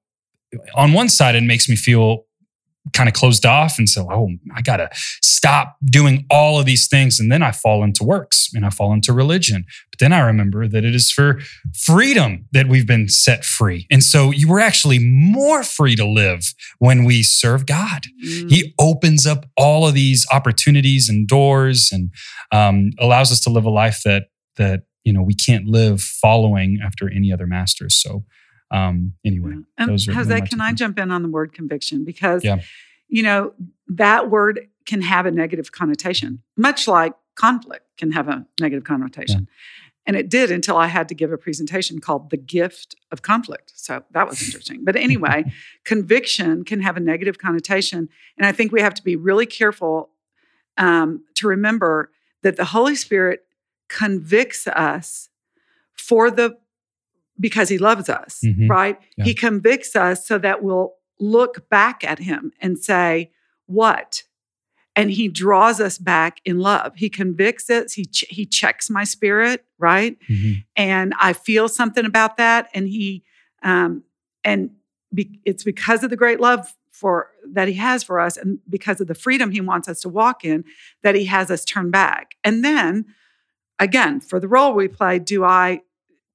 on 0.75 0.93
one 0.93 1.09
side 1.09 1.35
it 1.35 1.43
makes 1.43 1.67
me 1.67 1.75
feel 1.75 2.25
kind 2.93 3.09
of 3.09 3.13
closed 3.13 3.45
off 3.45 3.77
and 3.77 3.87
said, 3.89 4.05
oh, 4.09 4.29
I 4.55 4.61
got 4.61 4.77
to 4.77 4.89
stop 5.21 5.77
doing 5.85 6.25
all 6.29 6.59
of 6.59 6.65
these 6.65 6.87
things. 6.87 7.19
And 7.19 7.31
then 7.31 7.41
I 7.41 7.51
fall 7.51 7.83
into 7.83 8.03
works 8.03 8.49
and 8.53 8.65
I 8.65 8.69
fall 8.69 8.93
into 8.93 9.13
religion. 9.13 9.65
But 9.91 9.99
then 9.99 10.13
I 10.13 10.19
remember 10.19 10.67
that 10.67 10.83
it 10.83 10.95
is 10.95 11.11
for 11.11 11.39
freedom 11.75 12.45
that 12.51 12.67
we've 12.67 12.87
been 12.87 13.07
set 13.07 13.45
free. 13.45 13.87
And 13.89 14.03
so 14.03 14.31
you 14.31 14.47
were 14.47 14.59
actually 14.59 14.99
more 14.99 15.63
free 15.63 15.95
to 15.95 16.05
live 16.05 16.53
when 16.79 17.03
we 17.03 17.23
serve 17.23 17.65
God. 17.65 18.03
Mm. 18.25 18.49
He 18.49 18.73
opens 18.79 19.25
up 19.25 19.45
all 19.57 19.87
of 19.87 19.93
these 19.93 20.25
opportunities 20.31 21.09
and 21.09 21.27
doors 21.27 21.89
and 21.91 22.11
um, 22.51 22.91
allows 22.99 23.31
us 23.31 23.39
to 23.41 23.49
live 23.49 23.65
a 23.65 23.69
life 23.69 24.01
that, 24.05 24.25
that, 24.57 24.83
you 25.03 25.13
know, 25.13 25.21
we 25.21 25.33
can't 25.33 25.65
live 25.67 26.01
following 26.01 26.79
after 26.83 27.09
any 27.09 27.31
other 27.31 27.47
masters. 27.47 27.95
So, 27.95 28.23
um, 28.71 29.13
anyway, 29.25 29.53
yeah. 29.79 29.85
those 29.85 30.07
are 30.07 30.13
Jose, 30.13 30.41
can 30.41 30.61
I 30.61 30.73
jump 30.73 30.99
in 30.99 31.11
on 31.11 31.21
the 31.21 31.29
word 31.29 31.53
conviction? 31.53 32.03
Because, 32.03 32.43
yeah. 32.43 32.59
you 33.07 33.23
know, 33.23 33.53
that 33.87 34.29
word 34.29 34.67
can 34.85 35.01
have 35.01 35.25
a 35.25 35.31
negative 35.31 35.71
connotation, 35.71 36.41
much 36.55 36.87
like 36.87 37.13
conflict 37.35 37.85
can 37.97 38.11
have 38.11 38.27
a 38.27 38.45
negative 38.59 38.83
connotation. 38.83 39.41
Yeah. 39.41 39.83
And 40.07 40.15
it 40.15 40.29
did 40.29 40.51
until 40.51 40.77
I 40.77 40.87
had 40.87 41.09
to 41.09 41.15
give 41.15 41.33
a 41.33 41.37
presentation 41.37 41.99
called 41.99 42.29
The 42.29 42.37
Gift 42.37 42.95
of 43.11 43.21
Conflict. 43.21 43.73
So 43.75 44.03
that 44.11 44.27
was 44.27 44.41
interesting. 44.45 44.85
But 44.85 44.95
anyway, 44.95 45.51
conviction 45.83 46.63
can 46.63 46.79
have 46.79 46.95
a 46.95 47.01
negative 47.01 47.37
connotation. 47.37 48.07
And 48.37 48.47
I 48.47 48.53
think 48.53 48.71
we 48.71 48.81
have 48.81 48.93
to 48.93 49.03
be 49.03 49.17
really 49.17 49.45
careful 49.45 50.09
um, 50.77 51.25
to 51.35 51.47
remember 51.47 52.11
that 52.41 52.55
the 52.55 52.65
Holy 52.65 52.95
Spirit 52.95 53.41
convicts 53.89 54.65
us 54.67 55.29
for 55.93 56.31
the 56.31 56.57
because 57.39 57.69
he 57.69 57.77
loves 57.77 58.09
us, 58.09 58.41
mm-hmm. 58.43 58.67
right? 58.67 58.99
Yeah. 59.17 59.25
He 59.25 59.33
convicts 59.33 59.95
us 59.95 60.27
so 60.27 60.37
that 60.39 60.63
we'll 60.63 60.93
look 61.19 61.69
back 61.69 62.03
at 62.03 62.19
him 62.19 62.51
and 62.59 62.77
say, 62.77 63.31
What? 63.65 64.23
And 64.95 65.11
he 65.11 65.27
draws 65.27 65.79
us 65.79 65.99
back 65.99 66.41
in 66.43 66.59
love. 66.59 66.93
He 66.95 67.07
convicts 67.09 67.69
us. 67.69 67.93
He 67.93 68.05
ch- 68.05 68.25
he 68.29 68.47
checks 68.47 68.89
my 68.89 69.03
spirit, 69.03 69.63
right? 69.77 70.17
Mm-hmm. 70.27 70.61
And 70.75 71.13
I 71.21 71.33
feel 71.33 71.69
something 71.69 72.03
about 72.03 72.37
that. 72.37 72.69
And 72.73 72.87
he 72.87 73.23
um, 73.61 74.03
and 74.43 74.71
be- 75.13 75.39
it's 75.45 75.63
because 75.63 76.03
of 76.03 76.09
the 76.09 76.15
great 76.15 76.39
love 76.39 76.73
for 76.91 77.29
that 77.45 77.67
he 77.67 77.75
has 77.75 78.01
for 78.01 78.19
us, 78.19 78.37
and 78.37 78.57
because 78.67 78.99
of 78.99 79.07
the 79.07 79.13
freedom 79.13 79.51
he 79.51 79.61
wants 79.61 79.87
us 79.87 80.01
to 80.01 80.09
walk 80.09 80.43
in, 80.43 80.63
that 81.03 81.13
he 81.13 81.25
has 81.25 81.51
us 81.51 81.63
turn 81.63 81.91
back. 81.91 82.31
And 82.43 82.65
then 82.65 83.05
again, 83.79 84.19
for 84.19 84.39
the 84.39 84.47
role 84.47 84.73
we 84.73 84.87
play, 84.87 85.19
do 85.19 85.43
I 85.43 85.81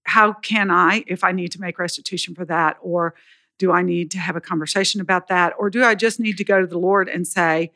how 0.04 0.32
can 0.32 0.70
I, 0.70 1.04
if 1.06 1.24
I 1.24 1.32
need 1.32 1.52
to 1.52 1.60
make 1.60 1.78
restitution 1.78 2.34
for 2.34 2.44
that, 2.46 2.76
or 2.80 3.14
do 3.58 3.70
I 3.70 3.82
need 3.82 4.10
to 4.12 4.18
have 4.18 4.34
a 4.34 4.40
conversation 4.40 5.00
about 5.00 5.28
that, 5.28 5.54
or 5.58 5.70
do 5.70 5.84
I 5.84 5.94
just 5.94 6.18
need 6.18 6.36
to 6.38 6.44
go 6.44 6.60
to 6.60 6.66
the 6.66 6.78
Lord 6.78 7.08
and 7.08 7.26
say, 7.26 7.72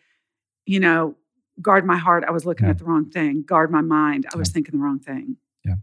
you 0.64 0.80
know, 0.80 1.14
guard 1.62 1.87
my 1.87 1.97
heart, 1.97 2.25
I 2.26 2.33
was 2.33 2.45
looking 2.45 2.66
yeah. 2.66 2.73
at 2.73 2.78
the 2.78 2.85
wrong 2.85 3.09
thing, 3.09 3.42
guard 3.42 3.71
my 3.71 3.80
mind, 3.80 4.26
I 4.35 4.37
was 4.37 4.50
thinking 4.50 4.73
the 4.73 4.85
wrong 4.85 4.99
thing. 4.99 5.37
Yeah. 5.64 5.75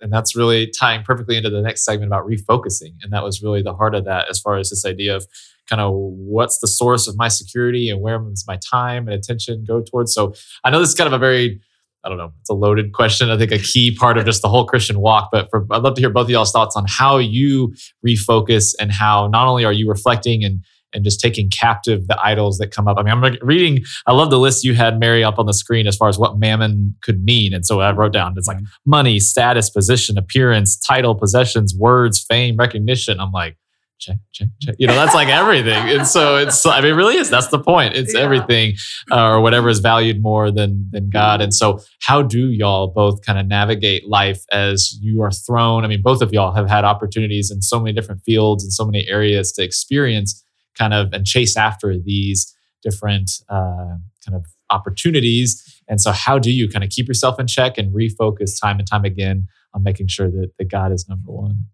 And 0.00 0.12
that's 0.12 0.36
really 0.36 0.70
tying 0.78 1.04
perfectly 1.04 1.36
into 1.36 1.50
the 1.50 1.62
next 1.62 1.84
segment 1.84 2.08
about 2.08 2.26
refocusing. 2.26 2.94
And 3.02 3.12
that 3.12 3.22
was 3.22 3.42
really 3.42 3.62
the 3.62 3.74
heart 3.74 3.94
of 3.94 4.04
that, 4.04 4.28
as 4.28 4.40
far 4.40 4.56
as 4.58 4.70
this 4.70 4.84
idea 4.84 5.16
of 5.16 5.26
kind 5.68 5.80
of 5.80 5.92
what's 5.94 6.58
the 6.58 6.66
source 6.68 7.06
of 7.06 7.16
my 7.16 7.28
security 7.28 7.90
and 7.90 8.00
where 8.00 8.18
does 8.18 8.44
my 8.48 8.56
time 8.56 9.06
and 9.06 9.14
attention 9.14 9.64
go 9.66 9.82
towards. 9.82 10.12
So 10.12 10.34
I 10.64 10.70
know 10.70 10.80
this 10.80 10.90
is 10.90 10.94
kind 10.94 11.06
of 11.06 11.12
a 11.12 11.18
very 11.18 11.60
I 12.08 12.10
don't 12.10 12.16
know, 12.16 12.32
it's 12.40 12.48
a 12.48 12.54
loaded 12.54 12.94
question. 12.94 13.28
I 13.28 13.36
think 13.36 13.52
a 13.52 13.58
key 13.58 13.94
part 13.94 14.16
of 14.16 14.24
just 14.24 14.40
the 14.40 14.48
whole 14.48 14.64
Christian 14.64 14.98
walk. 14.98 15.28
But 15.30 15.50
for, 15.50 15.66
I'd 15.70 15.82
love 15.82 15.94
to 15.96 16.00
hear 16.00 16.08
both 16.08 16.24
of 16.24 16.30
y'all's 16.30 16.50
thoughts 16.50 16.74
on 16.74 16.86
how 16.88 17.18
you 17.18 17.74
refocus 18.06 18.74
and 18.80 18.90
how 18.90 19.26
not 19.26 19.46
only 19.46 19.66
are 19.66 19.74
you 19.74 19.86
reflecting 19.86 20.42
and 20.42 20.64
and 20.94 21.04
just 21.04 21.20
taking 21.20 21.50
captive 21.50 22.06
the 22.06 22.18
idols 22.18 22.56
that 22.56 22.68
come 22.68 22.88
up. 22.88 22.96
I 22.96 23.02
mean, 23.02 23.12
I'm 23.12 23.36
reading. 23.42 23.84
I 24.06 24.14
love 24.14 24.30
the 24.30 24.38
list 24.38 24.64
you 24.64 24.72
had, 24.72 24.98
Mary, 24.98 25.22
up 25.22 25.38
on 25.38 25.44
the 25.44 25.52
screen 25.52 25.86
as 25.86 25.98
far 25.98 26.08
as 26.08 26.18
what 26.18 26.38
mammon 26.38 26.96
could 27.02 27.22
mean, 27.22 27.52
and 27.52 27.66
so 27.66 27.80
I 27.80 27.92
wrote 27.92 28.14
down 28.14 28.32
it's 28.38 28.48
like 28.48 28.56
money, 28.86 29.20
status, 29.20 29.68
position, 29.68 30.16
appearance, 30.16 30.78
title, 30.78 31.14
possessions, 31.14 31.74
words, 31.76 32.24
fame, 32.26 32.56
recognition. 32.56 33.20
I'm 33.20 33.32
like, 33.32 33.58
check, 33.98 34.16
check, 34.32 34.48
check. 34.60 34.76
You 34.78 34.86
know, 34.86 34.94
that's 34.94 35.14
like 35.14 35.28
everything. 35.28 35.88
And 35.90 36.06
so 36.06 36.36
it's, 36.36 36.64
I 36.64 36.80
mean, 36.80 36.92
it 36.92 36.94
really 36.94 37.16
is. 37.16 37.30
That's 37.30 37.48
the 37.48 37.58
point. 37.58 37.94
It's 37.94 38.14
yeah. 38.14 38.20
everything 38.20 38.74
uh, 39.10 39.28
or 39.30 39.40
whatever 39.40 39.68
is 39.68 39.80
valued 39.80 40.22
more 40.22 40.50
than, 40.50 40.88
than 40.90 41.10
God. 41.10 41.40
And 41.40 41.52
so 41.52 41.80
how 42.00 42.22
do 42.22 42.48
y'all 42.50 42.88
both 42.88 43.24
kind 43.24 43.38
of 43.38 43.46
navigate 43.46 44.08
life 44.08 44.44
as 44.52 44.96
you 45.00 45.22
are 45.22 45.30
thrown? 45.30 45.84
I 45.84 45.88
mean, 45.88 46.02
both 46.02 46.22
of 46.22 46.32
y'all 46.32 46.52
have 46.52 46.68
had 46.68 46.84
opportunities 46.84 47.50
in 47.50 47.62
so 47.62 47.80
many 47.80 47.92
different 47.92 48.22
fields 48.24 48.64
and 48.64 48.72
so 48.72 48.84
many 48.84 49.06
areas 49.08 49.52
to 49.52 49.62
experience 49.62 50.44
kind 50.76 50.94
of 50.94 51.12
and 51.12 51.26
chase 51.26 51.56
after 51.56 51.98
these 51.98 52.54
different 52.82 53.30
uh, 53.48 53.96
kind 54.24 54.34
of 54.34 54.46
opportunities. 54.70 55.82
And 55.88 56.00
so 56.00 56.12
how 56.12 56.38
do 56.38 56.52
you 56.52 56.68
kind 56.68 56.84
of 56.84 56.90
keep 56.90 57.08
yourself 57.08 57.40
in 57.40 57.46
check 57.46 57.78
and 57.78 57.94
refocus 57.94 58.60
time 58.60 58.78
and 58.78 58.88
time 58.88 59.04
again 59.04 59.48
on 59.74 59.82
making 59.82 60.08
sure 60.08 60.30
that, 60.30 60.52
that 60.58 60.70
God 60.70 60.92
is 60.92 61.08
number 61.08 61.32
one? 61.32 61.64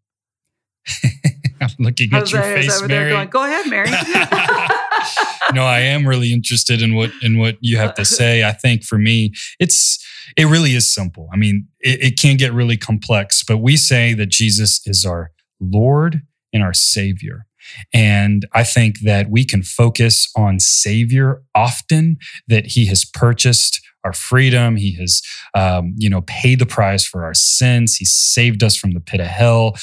I'm 1.61 1.71
looking 1.79 2.11
Jose 2.11 2.37
at 2.37 2.45
your 2.45 2.55
face, 2.55 2.79
over 2.79 2.89
Mary. 2.89 3.05
There 3.05 3.15
going, 3.15 3.29
Go 3.29 3.45
ahead, 3.45 3.67
Mary. 3.69 3.91
no, 5.55 5.65
I 5.65 5.81
am 5.81 6.07
really 6.07 6.33
interested 6.33 6.83
in 6.83 6.95
what 6.95 7.11
in 7.23 7.39
what 7.39 7.57
you 7.61 7.77
have 7.79 7.95
to 7.95 8.05
say. 8.19 8.45
I 8.45 8.53
think 8.53 8.85
for 8.85 8.99
me, 8.99 9.33
it's 9.59 10.05
it 10.37 10.47
really 10.47 10.75
is 10.75 10.93
simple. 10.93 11.29
I 11.33 11.37
mean, 11.37 11.69
it, 11.81 12.03
it 12.03 12.19
can 12.19 12.37
get 12.37 12.53
really 12.53 12.77
complex, 12.77 13.43
but 13.43 13.59
we 13.59 13.77
say 13.77 14.15
that 14.15 14.31
Jesus 14.31 14.81
is 14.87 15.05
our 15.05 15.31
Lord 15.61 16.23
and 16.53 16.63
our 16.63 16.75
Savior. 16.75 17.47
And 17.95 18.47
I 18.53 18.63
think 18.63 19.01
that 19.01 19.31
we 19.31 19.45
can 19.45 19.63
focus 19.63 20.31
on 20.37 20.61
Savior 20.61 21.43
often, 21.55 22.19
that 22.47 22.67
He 22.67 22.87
has 22.87 23.05
purchased 23.05 23.81
our 24.05 24.13
freedom. 24.13 24.77
He 24.77 24.95
has, 24.97 25.23
um, 25.55 25.95
you 25.97 26.11
know, 26.11 26.21
paid 26.23 26.59
the 26.59 26.67
price 26.67 27.07
for 27.07 27.25
our 27.25 27.33
sins. 27.33 27.97
He 27.97 28.05
saved 28.05 28.63
us 28.63 28.77
from 28.77 28.93
the 28.93 29.01
pit 29.01 29.21
of 29.21 29.27
hell 29.27 29.77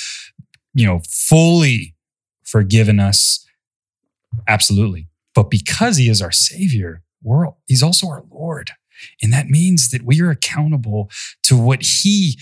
you 0.73 0.85
know, 0.85 1.01
fully 1.09 1.95
forgiven 2.43 2.99
us. 2.99 3.45
Absolutely. 4.47 5.07
But 5.33 5.49
because 5.49 5.97
he 5.97 6.09
is 6.09 6.21
our 6.21 6.31
savior, 6.31 7.03
we're, 7.23 7.47
he's 7.67 7.83
also 7.83 8.07
our 8.07 8.23
Lord. 8.29 8.71
And 9.21 9.33
that 9.33 9.47
means 9.47 9.89
that 9.89 10.03
we 10.03 10.21
are 10.21 10.29
accountable 10.29 11.09
to 11.43 11.57
what 11.57 11.81
he 11.81 12.37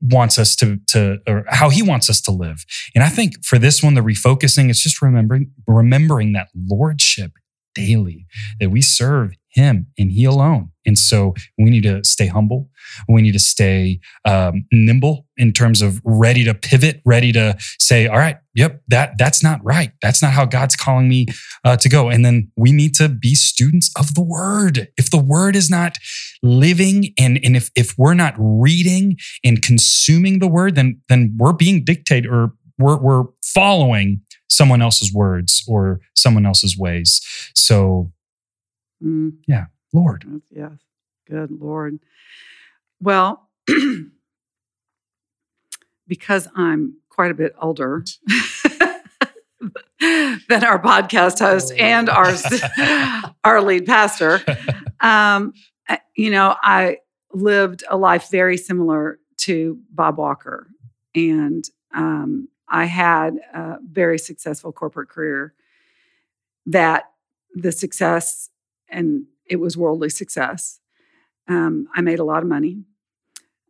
wants 0.00 0.38
us 0.38 0.54
to, 0.56 0.78
to 0.88 1.18
or 1.26 1.44
how 1.48 1.70
he 1.70 1.82
wants 1.82 2.10
us 2.10 2.20
to 2.22 2.30
live. 2.30 2.64
And 2.94 3.02
I 3.02 3.08
think 3.08 3.44
for 3.44 3.58
this 3.58 3.82
one, 3.82 3.94
the 3.94 4.02
refocusing, 4.02 4.68
it's 4.68 4.82
just 4.82 5.00
remembering, 5.00 5.52
remembering 5.66 6.32
that 6.34 6.48
lordship 6.54 7.32
daily, 7.74 8.26
that 8.60 8.70
we 8.70 8.82
serve 8.82 9.34
him 9.48 9.86
and 9.98 10.12
he 10.12 10.24
alone. 10.24 10.70
And 10.86 10.98
so 10.98 11.34
we 11.58 11.70
need 11.70 11.82
to 11.84 12.02
stay 12.04 12.26
humble. 12.26 12.68
We 13.08 13.22
need 13.22 13.32
to 13.32 13.38
stay 13.38 14.00
um, 14.24 14.66
nimble 14.72 15.26
in 15.36 15.52
terms 15.52 15.82
of 15.82 16.00
ready 16.04 16.44
to 16.44 16.54
pivot, 16.54 17.00
ready 17.04 17.32
to 17.32 17.56
say, 17.78 18.06
all 18.06 18.18
right, 18.18 18.36
yep, 18.54 18.82
that 18.88 19.14
that's 19.18 19.42
not 19.42 19.60
right. 19.64 19.92
That's 20.02 20.22
not 20.22 20.32
how 20.32 20.44
God's 20.44 20.76
calling 20.76 21.08
me 21.08 21.26
uh, 21.64 21.76
to 21.76 21.88
go. 21.88 22.08
And 22.08 22.24
then 22.24 22.50
we 22.56 22.72
need 22.72 22.94
to 22.96 23.08
be 23.08 23.34
students 23.34 23.90
of 23.98 24.14
the 24.14 24.22
word. 24.22 24.88
If 24.96 25.10
the 25.10 25.22
word 25.22 25.56
is 25.56 25.70
not 25.70 25.98
living 26.42 27.14
and, 27.18 27.40
and 27.42 27.56
if, 27.56 27.70
if 27.74 27.94
we're 27.98 28.14
not 28.14 28.34
reading 28.38 29.16
and 29.44 29.62
consuming 29.62 30.38
the 30.38 30.48
word, 30.48 30.74
then, 30.74 31.00
then 31.08 31.34
we're 31.38 31.52
being 31.52 31.84
dictated 31.84 32.30
or 32.30 32.52
we're, 32.78 32.98
we're 32.98 33.24
following 33.42 34.20
someone 34.48 34.82
else's 34.82 35.12
words 35.12 35.64
or 35.66 36.00
someone 36.14 36.46
else's 36.46 36.76
ways. 36.78 37.20
So 37.54 38.12
Mm. 39.04 39.32
Yeah, 39.46 39.66
Lord. 39.94 40.42
Yes, 40.50 40.72
good 41.26 41.52
Lord. 41.52 42.00
Well, 43.00 43.48
because 46.08 46.48
I'm 46.56 46.96
quite 47.08 47.30
a 47.30 47.34
bit 47.34 47.54
older 47.60 48.04
than 50.00 50.64
our 50.64 50.82
podcast 50.82 51.38
host 51.38 51.72
oh. 51.72 51.76
and 51.76 52.10
our 52.10 52.34
our 53.44 53.62
lead 53.62 53.86
pastor, 53.86 54.40
um, 55.00 55.52
you 56.16 56.30
know, 56.30 56.56
I 56.60 56.98
lived 57.32 57.84
a 57.88 57.96
life 57.96 58.30
very 58.30 58.56
similar 58.56 59.20
to 59.36 59.78
Bob 59.90 60.18
Walker, 60.18 60.66
and 61.14 61.64
um, 61.94 62.48
I 62.68 62.86
had 62.86 63.36
a 63.52 63.76
very 63.80 64.18
successful 64.18 64.72
corporate 64.72 65.08
career. 65.08 65.54
That 66.66 67.10
the 67.54 67.70
success 67.70 68.50
and 68.88 69.26
it 69.48 69.56
was 69.56 69.76
worldly 69.76 70.10
success. 70.10 70.80
Um, 71.48 71.88
I 71.94 72.00
made 72.00 72.18
a 72.18 72.24
lot 72.24 72.42
of 72.42 72.48
money. 72.48 72.84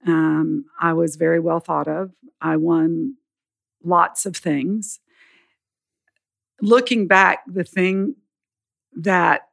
Um, 0.07 0.67
I 0.81 0.93
was 0.93 1.17
very 1.17 1.41
well 1.41 1.61
thought 1.61 1.89
of. 1.89 2.13
I 2.41 2.57
won 2.57 3.17
lots 3.83 4.27
of 4.27 4.37
things. 4.37 5.01
Looking 6.61 7.07
back, 7.07 7.43
the 7.47 7.65
thing 7.65 8.17
that, 8.97 9.49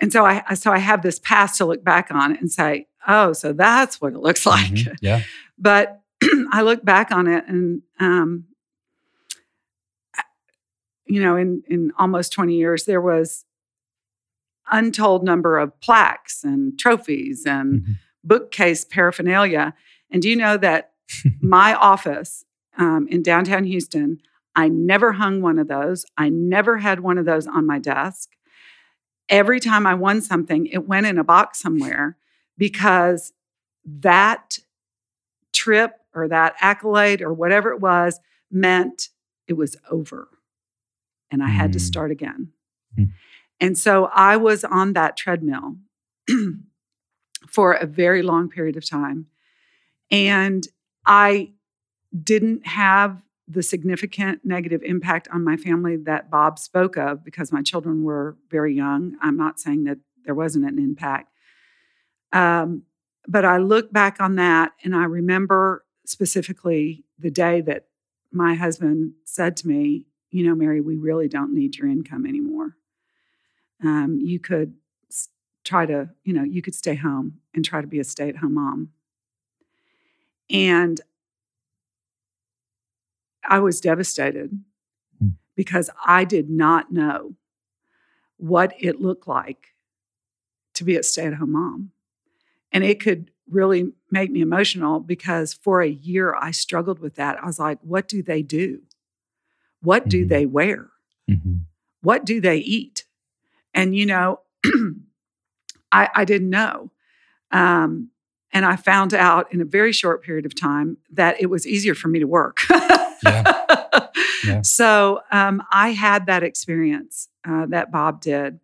and 0.00 0.12
so 0.12 0.24
I 0.24 0.54
so 0.54 0.72
I 0.72 0.78
have 0.78 1.02
this 1.02 1.18
past 1.18 1.58
to 1.58 1.64
look 1.64 1.82
back 1.82 2.08
on 2.10 2.36
and 2.36 2.50
say, 2.50 2.86
oh, 3.06 3.32
so 3.32 3.52
that's 3.52 4.00
what 4.00 4.12
it 4.12 4.18
looks 4.18 4.44
like. 4.46 4.70
Mm-hmm. 4.72 4.94
Yeah. 5.00 5.22
but 5.58 6.00
I 6.52 6.62
look 6.62 6.84
back 6.84 7.10
on 7.10 7.26
it 7.26 7.44
and 7.48 7.82
um, 7.98 8.44
you 11.08 11.22
know, 11.22 11.36
in 11.36 11.62
in 11.68 11.92
almost 11.98 12.32
20 12.32 12.54
years, 12.54 12.84
there 12.84 13.00
was 13.00 13.44
untold 14.70 15.24
number 15.24 15.58
of 15.58 15.78
plaques 15.80 16.44
and 16.44 16.78
trophies 16.78 17.44
and 17.46 17.80
Mhm. 17.82 17.94
bookcase 18.24 18.84
paraphernalia. 18.84 19.74
And 20.10 20.22
do 20.22 20.28
you 20.28 20.36
know 20.36 20.56
that 20.56 20.92
my 21.40 21.74
office 21.74 22.44
um, 22.76 23.08
in 23.08 23.22
downtown 23.22 23.64
Houston, 23.64 24.18
I 24.54 24.68
never 24.68 25.12
hung 25.12 25.40
one 25.40 25.58
of 25.58 25.68
those. 25.68 26.04
I 26.16 26.28
never 26.28 26.78
had 26.78 27.00
one 27.00 27.18
of 27.18 27.24
those 27.24 27.46
on 27.46 27.66
my 27.66 27.78
desk. 27.78 28.30
Every 29.28 29.60
time 29.60 29.86
I 29.86 29.94
won 29.94 30.20
something, 30.20 30.66
it 30.66 30.86
went 30.88 31.06
in 31.06 31.18
a 31.18 31.24
box 31.24 31.60
somewhere 31.60 32.16
because 32.56 33.32
that 33.84 34.58
trip 35.52 35.92
or 36.14 36.28
that 36.28 36.54
accolade 36.60 37.20
or 37.22 37.32
whatever 37.32 37.70
it 37.72 37.80
was 37.80 38.20
meant 38.50 39.08
it 39.46 39.54
was 39.54 39.76
over. 39.90 40.28
And 41.30 41.42
I 41.42 41.48
had 41.48 41.72
to 41.72 41.78
Mm. 41.78 41.82
start 41.82 42.10
again. 42.10 42.52
Mm. 42.98 43.08
And 43.60 43.76
so 43.76 44.08
I 44.14 44.36
was 44.36 44.64
on 44.64 44.92
that 44.92 45.16
treadmill 45.16 45.76
for 47.48 47.72
a 47.72 47.86
very 47.86 48.22
long 48.22 48.48
period 48.48 48.76
of 48.76 48.88
time. 48.88 49.26
And 50.10 50.66
I 51.06 51.52
didn't 52.22 52.66
have 52.66 53.22
the 53.46 53.62
significant 53.62 54.44
negative 54.44 54.82
impact 54.82 55.26
on 55.32 55.42
my 55.42 55.56
family 55.56 55.96
that 55.96 56.30
Bob 56.30 56.58
spoke 56.58 56.96
of 56.96 57.24
because 57.24 57.50
my 57.50 57.62
children 57.62 58.04
were 58.04 58.36
very 58.50 58.74
young. 58.74 59.16
I'm 59.22 59.36
not 59.36 59.58
saying 59.58 59.84
that 59.84 59.98
there 60.24 60.34
wasn't 60.34 60.66
an 60.66 60.78
impact. 60.78 61.32
Um, 62.32 62.82
but 63.26 63.44
I 63.44 63.56
look 63.56 63.90
back 63.92 64.20
on 64.20 64.36
that 64.36 64.72
and 64.84 64.94
I 64.94 65.04
remember 65.04 65.84
specifically 66.04 67.04
the 67.18 67.30
day 67.30 67.62
that 67.62 67.86
my 68.30 68.54
husband 68.54 69.12
said 69.24 69.56
to 69.58 69.68
me, 69.68 70.04
You 70.30 70.46
know, 70.46 70.54
Mary, 70.54 70.82
we 70.82 70.96
really 70.96 71.28
don't 71.28 71.54
need 71.54 71.76
your 71.76 71.88
income 71.88 72.26
anymore. 72.26 72.76
Um, 73.82 74.18
you 74.20 74.38
could 74.40 74.74
try 75.64 75.86
to, 75.86 76.10
you 76.24 76.32
know, 76.32 76.42
you 76.42 76.62
could 76.62 76.74
stay 76.74 76.94
home 76.94 77.40
and 77.54 77.64
try 77.64 77.80
to 77.80 77.86
be 77.86 77.98
a 78.00 78.04
stay 78.04 78.28
at 78.28 78.36
home 78.36 78.54
mom. 78.54 78.90
And 80.50 81.00
I 83.44 83.58
was 83.60 83.80
devastated 83.80 84.50
Hmm. 85.18 85.28
because 85.56 85.90
I 86.04 86.24
did 86.24 86.48
not 86.50 86.92
know 86.92 87.34
what 88.36 88.72
it 88.78 89.00
looked 89.00 89.26
like 89.26 89.74
to 90.74 90.84
be 90.84 90.96
a 90.96 91.02
stay 91.02 91.26
at 91.26 91.34
home 91.34 91.52
mom. 91.52 91.90
And 92.72 92.84
it 92.84 93.00
could 93.00 93.30
really 93.50 93.92
make 94.10 94.30
me 94.30 94.40
emotional 94.40 95.00
because 95.00 95.54
for 95.54 95.80
a 95.80 95.88
year 95.88 96.34
I 96.34 96.50
struggled 96.50 96.98
with 97.00 97.14
that. 97.16 97.42
I 97.42 97.46
was 97.46 97.58
like, 97.58 97.78
what 97.82 98.06
do 98.08 98.22
they 98.22 98.42
do? 98.42 98.82
What 99.80 100.08
do 100.08 100.24
Mhm. 100.24 100.28
they 100.28 100.46
wear? 100.46 100.90
Mhm. 101.28 101.60
What 102.02 102.24
do 102.24 102.40
they 102.40 102.58
eat? 102.58 103.04
And, 103.74 103.94
you 103.94 104.06
know, 104.06 104.40
I, 105.92 106.08
I 106.14 106.24
didn't 106.24 106.50
know. 106.50 106.90
Um, 107.50 108.10
and 108.52 108.64
I 108.64 108.76
found 108.76 109.14
out 109.14 109.52
in 109.52 109.60
a 109.60 109.64
very 109.64 109.92
short 109.92 110.22
period 110.22 110.46
of 110.46 110.54
time 110.54 110.96
that 111.12 111.40
it 111.40 111.46
was 111.46 111.66
easier 111.66 111.94
for 111.94 112.08
me 112.08 112.18
to 112.18 112.26
work. 112.26 112.58
Yeah. 114.48 114.62
So 114.62 115.20
um, 115.30 115.62
I 115.72 115.90
had 115.90 116.26
that 116.26 116.42
experience 116.42 117.28
uh, 117.46 117.66
that 117.66 117.90
Bob 117.90 118.20
did. 118.20 118.60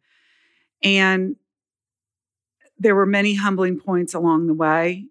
And 0.82 1.36
there 2.78 2.94
were 2.94 3.06
many 3.06 3.34
humbling 3.34 3.78
points 3.78 4.14
along 4.14 4.46
the 4.46 4.54
way 4.54 5.06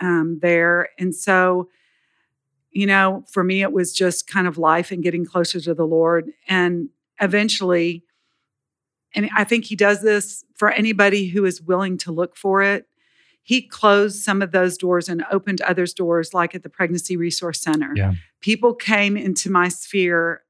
um, 0.00 0.38
there. 0.40 0.88
And 0.98 1.14
so, 1.14 1.68
you 2.70 2.86
know, 2.86 3.24
for 3.30 3.42
me, 3.42 3.62
it 3.62 3.72
was 3.72 3.92
just 3.92 4.26
kind 4.26 4.46
of 4.46 4.58
life 4.58 4.90
and 4.90 5.02
getting 5.02 5.24
closer 5.24 5.60
to 5.60 5.74
the 5.74 5.86
Lord. 5.86 6.30
And 6.48 6.90
eventually, 7.20 8.04
and 9.16 9.30
I 9.34 9.44
think 9.44 9.64
he 9.64 9.74
does 9.74 10.02
this 10.02 10.44
for 10.54 10.70
anybody 10.70 11.28
who 11.28 11.46
is 11.46 11.62
willing 11.62 11.96
to 11.98 12.12
look 12.12 12.36
for 12.36 12.62
it. 12.62 12.86
He 13.42 13.62
closed 13.62 14.22
some 14.22 14.42
of 14.42 14.52
those 14.52 14.76
doors 14.76 15.08
and 15.08 15.24
opened 15.32 15.62
others 15.62 15.94
doors, 15.94 16.34
like 16.34 16.54
at 16.54 16.62
the 16.62 16.68
Pregnancy 16.68 17.16
Resource 17.16 17.60
Center. 17.60 17.92
Yeah. 17.96 18.12
People 18.40 18.74
came 18.74 19.16
into 19.16 19.50
my 19.50 19.68
sphere 19.68 20.42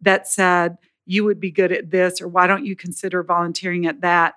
that 0.00 0.26
said, 0.26 0.76
You 1.06 1.24
would 1.24 1.38
be 1.38 1.50
good 1.52 1.70
at 1.70 1.90
this, 1.90 2.20
or 2.20 2.26
why 2.26 2.46
don't 2.46 2.66
you 2.66 2.74
consider 2.74 3.22
volunteering 3.22 3.86
at 3.86 4.00
that? 4.00 4.34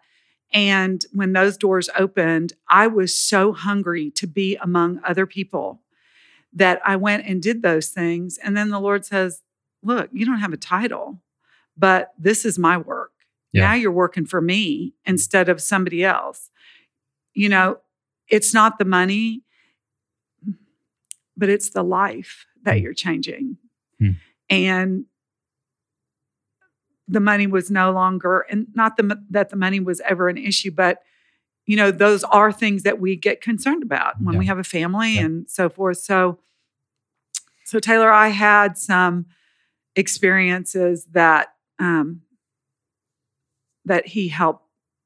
And 0.51 1.03
when 1.11 1.33
those 1.33 1.57
doors 1.57 1.89
opened, 1.97 2.53
I 2.69 2.85
was 2.85 3.17
so 3.17 3.53
hungry 3.53 4.11
to 4.11 4.27
be 4.27 4.55
among 4.57 5.01
other 5.03 5.25
people 5.25 5.81
that 6.51 6.79
I 6.85 6.95
went 6.97 7.25
and 7.25 7.41
did 7.41 7.63
those 7.63 7.89
things. 7.89 8.37
And 8.37 8.55
then 8.55 8.69
the 8.69 8.79
Lord 8.79 9.03
says, 9.05 9.41
Look, 9.81 10.09
you 10.13 10.25
don't 10.25 10.39
have 10.39 10.53
a 10.53 10.57
title, 10.57 11.21
but 11.75 12.13
this 12.19 12.45
is 12.45 12.59
my 12.59 12.77
work. 12.77 13.12
Yeah. 13.53 13.69
Now 13.69 13.73
you're 13.75 13.91
working 13.91 14.25
for 14.25 14.41
me 14.41 14.93
instead 15.05 15.47
of 15.47 15.61
somebody 15.61 16.03
else. 16.03 16.49
You 17.33 17.49
know, 17.49 17.77
it's 18.27 18.53
not 18.53 18.79
the 18.79 18.85
money, 18.85 19.43
but 21.37 21.49
it's 21.49 21.69
the 21.69 21.83
life 21.83 22.45
that 22.63 22.77
Hmm. 22.77 22.83
you're 22.83 22.93
changing. 22.93 23.57
Hmm. 23.99 24.09
And 24.49 25.05
the 27.07 27.19
money 27.19 27.47
was 27.47 27.69
no 27.69 27.91
longer, 27.91 28.45
and 28.49 28.67
not 28.73 28.97
the, 28.97 29.21
that 29.29 29.49
the 29.49 29.55
money 29.55 29.79
was 29.79 30.01
ever 30.01 30.29
an 30.29 30.37
issue, 30.37 30.71
but 30.71 31.01
you 31.65 31.77
know, 31.77 31.91
those 31.91 32.25
are 32.25 32.51
things 32.51 32.83
that 32.83 32.99
we 32.99 33.15
get 33.15 33.39
concerned 33.39 33.83
about 33.83 34.21
when 34.21 34.33
Yeah. 34.33 34.39
we 34.39 34.45
have 34.47 34.59
a 34.59 34.65
family 34.65 35.15
Yeah. 35.15 35.25
and 35.25 35.49
so 35.49 35.69
forth. 35.69 35.97
So, 35.99 36.39
so 37.63 37.79
Taylor, 37.79 38.11
I 38.11 38.29
had 38.29 38.77
some 38.77 39.27
experiences 39.95 41.05
that 41.13 41.53
um, 41.79 42.21
that 43.85 44.07
he 44.07 44.27
helped, 44.29 44.65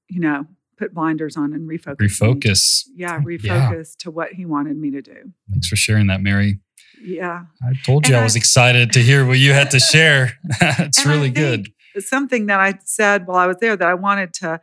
you 0.10 0.20
know, 0.20 0.46
put 0.78 0.94
blinders 0.94 1.36
on 1.38 1.54
and 1.54 1.68
refocus. 1.68 2.00
me. 2.00 2.08
Refocus. 2.08 2.84
Yeah, 2.96 3.20
refocus 3.22 3.96
to 3.98 4.12
what 4.12 4.34
he 4.34 4.46
wanted 4.46 4.78
me 4.78 4.92
to 4.92 5.02
do. 5.02 5.32
Thanks 5.52 5.68
for 5.68 5.76
sharing 5.76 6.08
that, 6.08 6.22
Mary. 6.22 6.60
Yeah. 7.02 7.46
I 7.64 7.74
told 7.84 8.08
you 8.08 8.14
And 8.14 8.22
I 8.22 8.24
was 8.24 8.36
I- 8.36 8.40
excited 8.40 8.92
to 8.94 9.00
hear 9.02 9.26
what 9.26 9.40
you 9.40 9.54
had 9.54 9.72
to 9.72 9.80
share. 9.80 10.34
it's 10.62 11.06
really 11.06 11.30
good. 11.30 11.70
Something 12.00 12.46
that 12.48 12.60
I 12.60 12.78
said 12.86 13.26
while 13.26 13.38
I 13.38 13.48
was 13.48 13.58
there 13.58 13.76
that 13.76 13.88
I 13.88 13.96
wanted 13.96 14.34
to, 14.36 14.62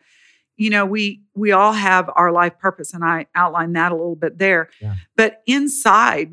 you 0.57 0.71
know, 0.71 0.87
we 0.87 1.23
we 1.35 1.51
all 1.51 1.73
have 1.73 2.09
our 2.15 2.31
life 2.31 2.57
purpose, 2.61 2.95
and 2.95 3.05
I 3.05 3.27
outlined 3.35 3.75
that 3.75 3.91
a 3.91 3.97
little 3.97 4.15
bit 4.15 4.39
there. 4.39 4.69
Yeah. 4.81 4.95
But 5.17 5.43
inside 5.47 6.31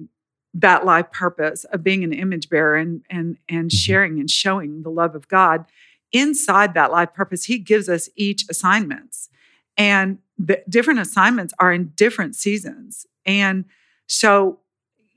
that 0.53 0.85
life 0.85 1.11
purpose 1.11 1.63
of 1.65 1.81
being 1.83 2.03
an 2.03 2.13
image 2.13 2.49
bearer 2.49 2.75
and 2.75 3.03
and 3.09 3.37
and 3.49 3.71
Mhm. 3.71 3.75
sharing 3.75 4.19
and 4.19 4.29
showing 4.29 4.83
the 4.83 4.91
love 4.91 5.15
of 5.15 5.27
God, 5.27 5.65
inside 6.11 6.73
that 6.73 6.91
life 6.91 7.13
purpose, 7.13 7.45
He 7.45 7.57
gives 7.59 7.89
us 7.89 8.09
each 8.15 8.45
assignments, 8.49 9.29
and 9.77 10.19
the 10.37 10.61
different 10.67 10.99
assignments 10.99 11.53
are 11.59 11.71
in 11.71 11.93
different 11.95 12.35
seasons, 12.35 13.05
and 13.25 13.65
so 14.07 14.59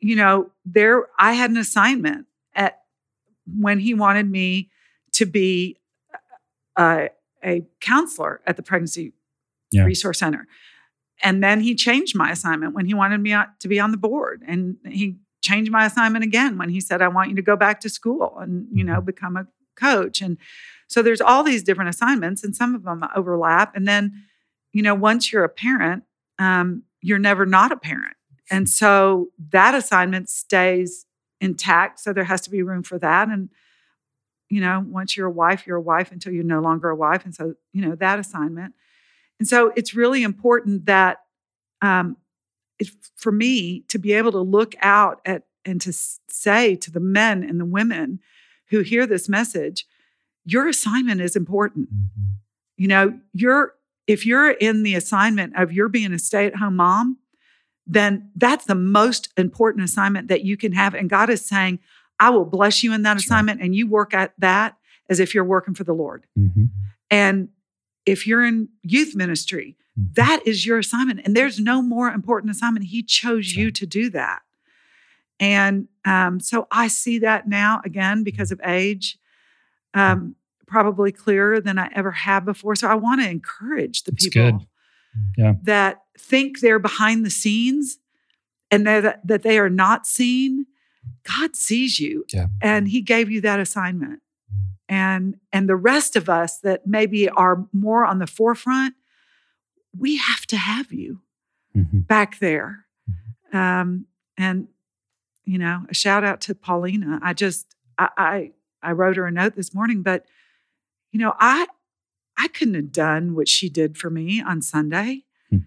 you 0.01 0.17
know 0.17 0.51
there 0.65 1.07
I 1.19 1.33
had 1.33 1.51
an 1.51 1.57
assignment 1.57 2.27
at 2.55 2.81
when 3.47 3.79
He 3.81 3.95
wanted 3.95 4.31
me 4.31 4.71
to 5.13 5.27
be 5.27 5.77
uh, 6.77 7.09
a, 7.45 7.57
a 7.57 7.67
counselor 7.81 8.41
at 8.47 8.57
the 8.57 8.63
pregnancy 8.63 9.13
Yeah. 9.71 9.85
resource 9.85 10.19
center. 10.19 10.47
And 11.23 11.43
then 11.43 11.61
he 11.61 11.75
changed 11.75 12.17
my 12.17 12.31
assignment 12.31 12.75
when 12.75 12.87
he 12.87 12.95
wanted 12.95 13.21
me 13.21 13.35
to 13.61 13.69
be 13.69 13.81
on 13.81 13.93
the 13.93 13.97
board. 13.97 14.43
And 14.47 14.77
he 14.85 15.17
changed 15.43 15.71
my 15.71 15.87
assignment 15.87 16.25
again 16.25 16.59
when 16.59 16.69
he 16.69 16.81
said, 16.81 17.01
I 17.01 17.09
want 17.09 17.31
you 17.31 17.37
to 17.37 17.43
go 17.43 17.57
back 17.57 17.81
to 17.81 17.89
school 17.89 18.37
and, 18.41 18.67
you 18.73 18.85
know, 18.85 18.95
mm-hmm. 18.95 19.07
become 19.07 19.37
a 19.37 19.47
coach. 19.77 20.21
And 20.21 20.37
so 20.89 21.03
there's 21.03 21.21
all 21.21 21.43
these 21.43 21.63
different 21.63 21.91
assignments 21.91 22.45
and 22.45 22.55
some 22.55 22.75
of 22.75 22.85
them 22.85 23.05
overlap. 23.15 23.75
And 23.75 23.87
then, 23.87 24.25
you 24.73 24.83
know, 24.83 24.95
once 24.95 25.33
you're 25.33 25.45
a 25.45 25.49
parent, 25.49 26.05
um, 26.39 26.83
you're 27.01 27.19
never 27.19 27.47
not 27.47 27.73
a 27.73 27.77
parent. 27.77 28.17
And 28.51 28.69
so 28.69 29.29
that 29.51 29.75
assignment 29.75 30.29
stays 30.29 31.07
intact. 31.41 32.01
So 32.01 32.13
there 32.13 32.25
has 32.25 32.41
to 32.43 32.51
be 32.51 32.63
room 32.63 32.83
for 32.83 32.99
that. 32.99 33.29
And 33.29 33.49
you 34.55 34.61
know, 34.61 34.85
once 34.87 35.17
you're 35.17 35.27
a 35.27 35.33
wife, 35.33 35.67
you're 35.67 35.79
a 35.79 35.83
wife 35.83 36.13
until 36.13 36.33
you're 36.33 36.45
no 36.45 36.61
longer 36.61 36.89
a 36.89 36.97
wife. 36.97 37.25
And 37.25 37.35
so, 37.35 37.55
you 37.73 37.85
know, 37.85 37.95
that 37.97 38.19
assignment. 38.19 38.75
And 39.39 39.49
so 39.49 39.73
it's 39.75 39.95
really 39.95 40.23
important 40.23 40.87
that 40.87 41.23
um, 41.83 42.17
it, 42.79 42.89
for 43.17 43.33
me 43.33 43.81
to 43.89 43.99
be 43.99 44.13
able 44.13 44.33
to 44.33 44.41
look 44.41 44.75
out 44.81 45.21
at 45.25 45.43
and 45.65 45.81
to 45.81 45.93
say 45.93 46.77
to 46.77 46.91
the 46.91 47.01
men 47.01 47.43
and 47.43 47.59
the 47.59 47.65
women 47.65 48.21
who 48.69 48.81
hear 48.81 49.07
this 49.07 49.29
message, 49.29 49.87
your 50.45 50.69
assignment 50.69 51.21
is 51.21 51.37
important. 51.37 51.89
You 52.77 52.89
know, 52.89 53.19
you're 53.33 53.75
if 54.07 54.27
you're 54.27 54.51
in 54.51 54.83
the 54.83 54.95
assignment 54.95 55.57
of 55.57 55.73
you're 55.73 55.89
being 55.89 56.13
a 56.13 56.19
stay-at-home 56.19 56.77
mom, 56.77 57.19
then 57.87 58.31
that's 58.37 58.67
the 58.67 58.75
most 58.75 59.31
important 59.37 59.85
assignment 59.85 60.29
that 60.29 60.45
you 60.45 60.57
can 60.57 60.73
have. 60.73 60.95
And 60.95 61.09
God 61.09 61.31
is 61.31 61.45
saying, 61.45 61.79
I 62.21 62.31
will 62.31 62.45
bless 62.45 62.83
you 62.83 62.93
in 62.93 63.03
that 63.03 63.17
assignment, 63.17 63.61
and 63.63 63.75
you 63.75 63.87
work 63.87 64.13
at 64.13 64.35
that 64.39 64.77
as 65.09 65.21
if 65.21 65.35
you're 65.35 65.45
working 65.45 65.75
for 65.75 65.85
the 65.85 65.95
Lord. 65.95 66.27
Mhm. 66.39 66.69
And 67.11 67.49
if 68.07 68.27
you're 68.27 68.45
in 68.45 68.69
youth 68.83 69.15
ministry, 69.17 69.77
Mhm. 69.99 70.15
that 70.15 70.41
is 70.47 70.67
your 70.67 70.79
assignment. 70.79 71.21
And 71.25 71.35
there's 71.37 71.59
no 71.59 71.81
more 71.81 72.11
important 72.11 72.51
assignment. 72.51 72.87
He 72.87 73.03
chose 73.03 73.55
you 73.55 73.71
to 73.71 73.87
do 73.87 74.11
that. 74.11 74.43
And 75.41 75.89
um, 76.05 76.41
so 76.41 76.67
I 76.71 76.89
see 76.89 77.19
that 77.21 77.49
now 77.49 77.81
again 77.85 78.23
because 78.23 78.53
of 78.53 78.61
age. 78.65 79.19
Um, 79.95 80.35
probably 80.67 81.13
clearer 81.13 81.61
than 81.61 81.79
I 81.79 81.89
ever 81.95 82.11
have 82.11 82.45
before. 82.45 82.75
So 82.77 82.89
I 82.89 82.95
want 82.95 83.23
to 83.23 83.29
encourage 83.31 84.03
the 84.05 84.13
people. 84.13 84.67
Yeah. 85.39 85.55
that 85.63 86.03
think 86.19 86.59
they're 86.59 86.81
behind 86.81 87.25
the 87.25 87.31
scenes 87.31 87.99
and 88.73 88.85
that, 88.85 89.21
that 89.25 89.43
they 89.45 89.59
are 89.61 89.71
not 89.71 90.07
seen. 90.09 90.67
God 91.23 91.55
sees 91.55 92.01
you, 92.01 92.25
Yeah. 92.33 92.49
and 92.61 92.89
He 92.89 93.01
gave 93.01 93.31
you 93.31 93.41
that 93.43 93.61
assignment. 93.61 94.21
And 94.89 95.37
and 95.53 95.69
the 95.69 95.77
rest 95.77 96.17
of 96.17 96.29
us 96.29 96.59
that 96.61 96.87
maybe 96.87 97.29
are 97.29 97.67
more 97.73 98.05
on 98.05 98.19
the 98.19 98.27
forefront, 98.27 98.95
we 99.97 100.17
have 100.17 100.47
to 100.49 100.57
have 100.57 100.93
you 100.93 101.21
Mhm. 101.77 102.07
back 102.09 102.39
there. 102.41 102.87
Um, 103.53 104.07
and 104.37 104.67
you 105.45 105.59
know, 105.59 105.85
a 105.89 105.95
shout 105.95 106.25
out 106.25 106.41
to 106.43 106.55
Paulina. 106.55 107.21
I 107.23 107.35
just 107.35 107.77
I, 107.99 108.09
I 108.17 108.53
I 108.85 108.93
wrote 108.93 109.17
her 109.17 109.27
a 109.27 109.31
note 109.31 109.57
this 109.57 109.75
morning, 109.75 110.03
but 110.03 110.27
you 111.13 111.19
know, 111.19 111.35
I 111.39 111.67
I 112.37 112.49
couldn't 112.49 112.75
have 112.75 112.93
done 112.93 113.35
what 113.35 113.49
she 113.49 113.69
did 113.69 113.97
for 113.97 114.11
me 114.11 114.43
on 114.43 114.61
Sunday. 114.63 115.25
Hmm. 115.51 115.59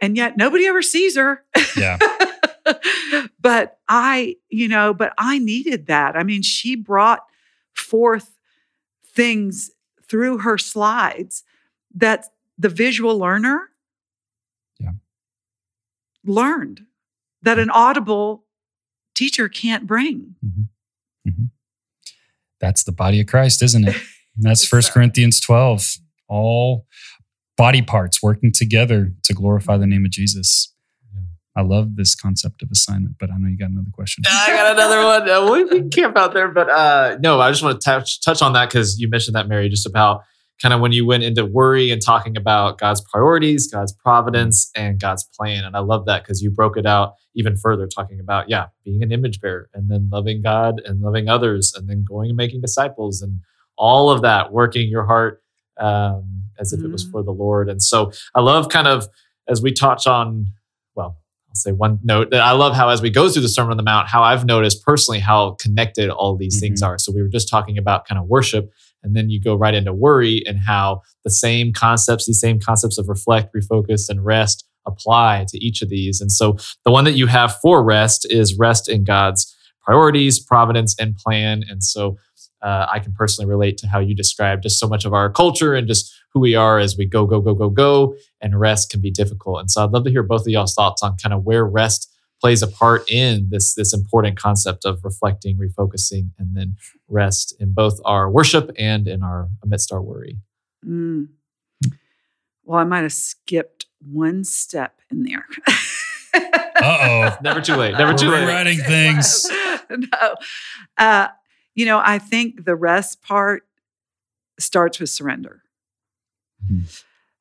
And 0.00 0.16
yet 0.16 0.36
nobody 0.36 0.66
ever 0.66 0.82
sees 0.82 1.16
her. 1.16 1.44
Yeah. 1.76 1.98
but 3.40 3.78
I, 3.88 4.36
you 4.48 4.68
know, 4.68 4.94
but 4.94 5.12
I 5.18 5.38
needed 5.38 5.86
that. 5.86 6.16
I 6.16 6.22
mean, 6.22 6.42
she 6.42 6.76
brought 6.76 7.24
forth 7.74 8.38
things 9.06 9.70
through 10.08 10.38
her 10.38 10.56
slides 10.58 11.44
that 11.94 12.26
the 12.58 12.68
visual 12.68 13.18
learner 13.18 13.68
Yeah. 14.78 14.92
learned 16.24 16.86
that 17.42 17.56
hmm. 17.58 17.64
an 17.64 17.70
audible 17.70 18.44
teacher 19.14 19.48
can't 19.48 19.86
bring. 19.86 20.36
Mm-hmm. 20.44 21.28
Mm-hmm. 21.28 21.44
That's 22.64 22.84
the 22.84 22.92
body 22.92 23.20
of 23.20 23.26
Christ, 23.26 23.62
isn't 23.62 23.86
it? 23.86 23.96
And 24.36 24.42
That's 24.42 24.62
Yes, 24.62 24.68
First 24.68 24.88
sir. 24.88 24.94
Corinthians 24.94 25.38
12. 25.40 25.94
All 26.28 26.86
body 27.56 27.82
parts 27.82 28.20
working 28.20 28.50
together 28.52 29.12
to 29.22 29.32
glorify 29.32 29.76
the 29.76 29.86
name 29.86 30.04
of 30.04 30.10
Jesus. 30.10 30.74
I 31.56 31.60
love 31.62 31.94
this 31.94 32.16
concept 32.16 32.62
of 32.62 32.70
assignment, 32.72 33.14
but 33.20 33.30
I 33.30 33.36
know 33.36 33.48
you 33.48 33.56
got 33.56 33.70
another 33.70 33.92
question. 33.92 34.24
I 34.26 34.48
got 34.48 34.72
another 34.72 35.04
one. 35.04 35.30
Uh, 35.30 35.52
we 35.52 35.68
can 35.68 35.88
camp 35.90 36.16
out 36.16 36.32
there, 36.34 36.48
but 36.48 36.68
uh, 36.68 37.16
no, 37.20 37.38
I 37.40 37.50
just 37.52 37.62
want 37.62 37.80
to 37.80 37.84
touch 37.84 38.20
touch 38.22 38.42
on 38.42 38.54
that 38.54 38.70
because 38.70 38.98
you 38.98 39.08
mentioned 39.08 39.36
that, 39.36 39.46
Mary, 39.46 39.68
just 39.68 39.86
about 39.86 40.22
kind 40.64 40.72
of 40.72 40.80
when 40.80 40.92
you 40.92 41.04
went 41.04 41.22
into 41.22 41.44
worry 41.44 41.90
and 41.90 42.00
talking 42.00 42.38
about 42.38 42.78
God's 42.78 43.02
priorities, 43.02 43.70
God's 43.70 43.92
providence, 43.92 44.70
and 44.74 44.98
God's 44.98 45.22
plan. 45.38 45.62
And 45.62 45.76
I 45.76 45.80
love 45.80 46.06
that 46.06 46.22
because 46.22 46.40
you 46.42 46.50
broke 46.50 46.78
it 46.78 46.86
out 46.86 47.16
even 47.34 47.54
further, 47.54 47.86
talking 47.86 48.18
about 48.18 48.48
yeah, 48.48 48.68
being 48.82 49.02
an 49.02 49.12
image 49.12 49.42
bearer, 49.42 49.68
and 49.74 49.90
then 49.90 50.08
loving 50.10 50.40
God 50.40 50.80
and 50.86 51.02
loving 51.02 51.28
others, 51.28 51.74
and 51.76 51.86
then 51.86 52.02
going 52.02 52.30
and 52.30 52.36
making 52.38 52.62
disciples, 52.62 53.20
and 53.20 53.40
all 53.76 54.10
of 54.10 54.22
that 54.22 54.52
working 54.52 54.88
your 54.88 55.04
heart 55.04 55.42
um, 55.78 56.44
as 56.58 56.72
if 56.72 56.80
it 56.82 56.90
was 56.90 57.04
Mhm. 57.04 57.10
for 57.10 57.22
the 57.22 57.32
Lord. 57.32 57.68
And 57.68 57.82
so 57.82 58.10
I 58.34 58.40
love 58.40 58.68
kind 58.70 58.86
of 58.88 59.06
as 59.48 59.60
we 59.60 59.70
touch 59.72 60.06
on, 60.06 60.46
well, 60.94 61.18
I'll 61.50 61.54
say 61.56 61.72
one 61.72 61.98
note 62.02 62.30
that 62.30 62.40
I 62.40 62.52
love 62.52 62.74
how 62.74 62.88
as 62.88 63.02
we 63.02 63.10
go 63.10 63.28
through 63.28 63.42
the 63.42 63.48
Sermon 63.48 63.72
on 63.72 63.76
the 63.76 63.82
Mount, 63.82 64.08
how 64.08 64.22
I've 64.22 64.46
noticed 64.46 64.82
personally 64.84 65.18
how 65.20 65.56
connected 65.60 66.08
all 66.08 66.36
these 66.36 66.60
things 66.60 66.80
Mhm. 66.80 66.86
are. 66.86 66.98
So 66.98 67.12
we 67.12 67.20
were 67.20 67.28
just 67.28 67.48
talking 67.50 67.76
about 67.76 68.06
kind 68.06 68.18
of 68.18 68.26
worship, 68.28 68.70
and 69.04 69.14
then 69.14 69.30
you 69.30 69.40
go 69.40 69.54
right 69.54 69.74
into 69.74 69.92
worry 69.92 70.42
and 70.46 70.58
how 70.58 71.02
the 71.22 71.30
same 71.30 71.72
concepts, 71.72 72.26
these 72.26 72.40
same 72.40 72.58
concepts 72.58 72.98
of 72.98 73.08
reflect, 73.08 73.54
refocus, 73.54 74.08
and 74.08 74.24
rest 74.24 74.66
apply 74.86 75.46
to 75.48 75.64
each 75.64 75.82
of 75.82 75.88
these. 75.88 76.20
And 76.20 76.32
so 76.32 76.56
the 76.84 76.90
one 76.90 77.04
that 77.04 77.12
you 77.12 77.26
have 77.26 77.56
for 77.60 77.82
rest 77.84 78.26
is 78.30 78.58
rest 78.58 78.88
in 78.88 79.04
God's 79.04 79.54
priorities, 79.84 80.40
providence, 80.40 80.96
and 80.98 81.16
plan. 81.16 81.62
And 81.68 81.84
so 81.84 82.18
uh, 82.62 82.86
I 82.90 82.98
can 82.98 83.12
personally 83.12 83.48
relate 83.48 83.76
to 83.78 83.86
how 83.86 84.00
you 84.00 84.14
described 84.14 84.62
just 84.62 84.78
so 84.78 84.88
much 84.88 85.04
of 85.04 85.12
our 85.12 85.30
culture 85.30 85.74
and 85.74 85.86
just 85.86 86.12
who 86.32 86.40
we 86.40 86.54
are 86.54 86.78
as 86.78 86.96
we 86.96 87.06
go, 87.06 87.26
go, 87.26 87.40
go, 87.40 87.54
go, 87.54 87.68
go, 87.68 88.16
and 88.40 88.58
rest 88.58 88.90
can 88.90 89.00
be 89.00 89.10
difficult. 89.10 89.60
And 89.60 89.70
so 89.70 89.84
I'd 89.84 89.90
love 89.90 90.04
to 90.04 90.10
hear 90.10 90.22
both 90.22 90.42
of 90.42 90.48
y'all's 90.48 90.74
thoughts 90.74 91.02
on 91.02 91.16
kind 91.22 91.34
of 91.34 91.44
where 91.44 91.64
rest 91.64 92.10
plays 92.44 92.60
a 92.60 92.68
part 92.68 93.10
in 93.10 93.48
this 93.48 93.72
this 93.72 93.94
important 93.94 94.36
concept 94.36 94.84
of 94.84 95.02
reflecting, 95.02 95.56
refocusing, 95.56 96.28
and 96.38 96.54
then 96.54 96.76
rest 97.08 97.56
in 97.58 97.72
both 97.72 97.98
our 98.04 98.30
worship 98.30 98.70
and 98.78 99.08
in 99.08 99.22
our 99.22 99.48
amidst 99.62 99.90
our 99.90 100.02
worry. 100.02 100.36
Mm. 100.86 101.28
Well, 102.62 102.78
I 102.78 102.84
might 102.84 103.00
have 103.00 103.14
skipped 103.14 103.86
one 103.98 104.44
step 104.44 105.00
in 105.10 105.22
there. 105.22 105.46
Uh-oh. 106.34 107.34
Never 107.42 107.62
too 107.62 107.76
late. 107.76 107.92
Never 107.92 108.12
too 108.12 108.28
late. 108.28 108.46
Writing 108.46 108.78
things. 108.78 109.48
no. 109.88 110.34
Uh, 110.98 111.28
you 111.74 111.86
know, 111.86 112.02
I 112.04 112.18
think 112.18 112.66
the 112.66 112.76
rest 112.76 113.22
part 113.22 113.66
starts 114.58 115.00
with 115.00 115.08
surrender. 115.08 115.62
Hmm. 116.68 116.82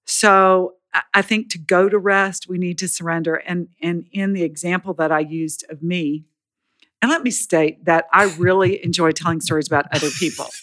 So 0.05 0.75
I- 1.13 1.21
think 1.21 1.49
to 1.49 1.57
go 1.57 1.89
to 1.89 1.97
rest, 1.97 2.47
we 2.47 2.57
need 2.57 2.77
to 2.79 2.87
surrender. 2.87 3.35
And 3.35 3.69
and 3.81 4.05
in 4.11 4.33
the 4.33 4.43
example 4.43 4.93
that 4.95 5.11
I 5.11 5.19
used 5.19 5.65
of 5.69 5.81
me, 5.81 6.25
and 7.01 7.09
let 7.11 7.21
me 7.21 7.31
state 7.31 7.83
that 7.83 8.05
I 8.13 8.33
really 8.37 8.83
enjoy 8.83 9.11
telling 9.11 9.41
stories 9.41 9.67
about 9.67 9.87
other 9.91 10.09
people. 10.09 10.47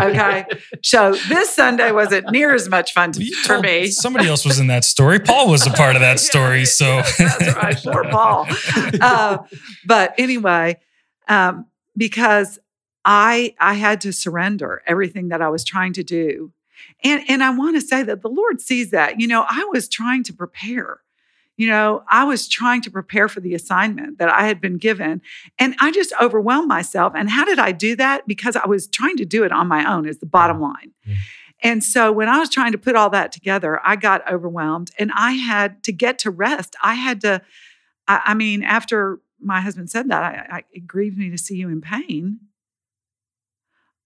Okay. 0.00 0.46
So 0.82 1.14
this 1.28 1.50
Sunday 1.50 1.92
wasn't 1.92 2.30
near 2.30 2.54
as 2.54 2.68
much 2.68 2.92
fun 2.92 3.12
to, 3.12 3.24
for 3.44 3.60
me. 3.60 3.86
Somebody 3.88 4.26
else 4.26 4.44
was 4.44 4.58
in 4.58 4.68
that 4.68 4.84
story. 4.84 5.20
Paul 5.20 5.50
was 5.50 5.66
a 5.66 5.70
part 5.70 5.94
of 5.96 6.00
that 6.00 6.18
story. 6.30 6.64
So 6.64 7.02
that's 7.18 7.54
right. 7.54 7.76
Poor 7.82 8.04
Paul. 8.04 8.46
Uh, 9.00 9.38
but 9.86 10.14
anyway, 10.18 10.78
um, 11.28 11.66
because 11.96 12.58
I 13.04 13.54
I 13.60 13.74
had 13.74 14.00
to 14.02 14.12
surrender 14.12 14.82
everything 14.86 15.28
that 15.28 15.42
I 15.42 15.48
was 15.48 15.64
trying 15.64 15.92
to 15.94 16.02
do, 16.02 16.52
and 17.04 17.22
and 17.28 17.42
I 17.42 17.50
want 17.50 17.76
to 17.76 17.80
say 17.80 18.02
that 18.02 18.22
the 18.22 18.28
Lord 18.28 18.60
sees 18.60 18.90
that. 18.90 19.20
You 19.20 19.26
know, 19.26 19.44
I 19.48 19.64
was 19.72 19.88
trying 19.88 20.22
to 20.24 20.32
prepare. 20.32 21.00
You 21.56 21.68
know, 21.68 22.02
I 22.08 22.24
was 22.24 22.48
trying 22.48 22.80
to 22.82 22.90
prepare 22.90 23.28
for 23.28 23.40
the 23.40 23.54
assignment 23.54 24.18
that 24.18 24.30
I 24.30 24.46
had 24.46 24.60
been 24.60 24.78
given, 24.78 25.20
and 25.58 25.74
I 25.80 25.92
just 25.92 26.12
overwhelmed 26.20 26.68
myself. 26.68 27.12
And 27.14 27.28
how 27.28 27.44
did 27.44 27.58
I 27.58 27.72
do 27.72 27.94
that? 27.96 28.26
Because 28.26 28.56
I 28.56 28.66
was 28.66 28.86
trying 28.86 29.16
to 29.18 29.24
do 29.24 29.44
it 29.44 29.52
on 29.52 29.68
my 29.68 29.90
own. 29.90 30.06
Is 30.06 30.18
the 30.18 30.26
bottom 30.26 30.60
line. 30.60 30.92
Yeah. 31.04 31.16
And 31.64 31.84
so 31.84 32.10
when 32.10 32.28
I 32.28 32.40
was 32.40 32.48
trying 32.48 32.72
to 32.72 32.78
put 32.78 32.96
all 32.96 33.10
that 33.10 33.30
together, 33.30 33.80
I 33.84 33.96
got 33.96 34.28
overwhelmed, 34.30 34.90
and 34.98 35.12
I 35.14 35.32
had 35.32 35.84
to 35.84 35.92
get 35.92 36.18
to 36.20 36.30
rest. 36.30 36.74
I 36.82 36.94
had 36.94 37.20
to. 37.20 37.42
I, 38.08 38.20
I 38.26 38.34
mean, 38.34 38.64
after 38.64 39.20
my 39.40 39.60
husband 39.60 39.90
said 39.90 40.08
that, 40.08 40.22
I, 40.22 40.56
I, 40.56 40.64
it 40.72 40.86
grieved 40.86 41.18
me 41.18 41.30
to 41.30 41.38
see 41.38 41.56
you 41.56 41.68
in 41.68 41.80
pain. 41.80 42.40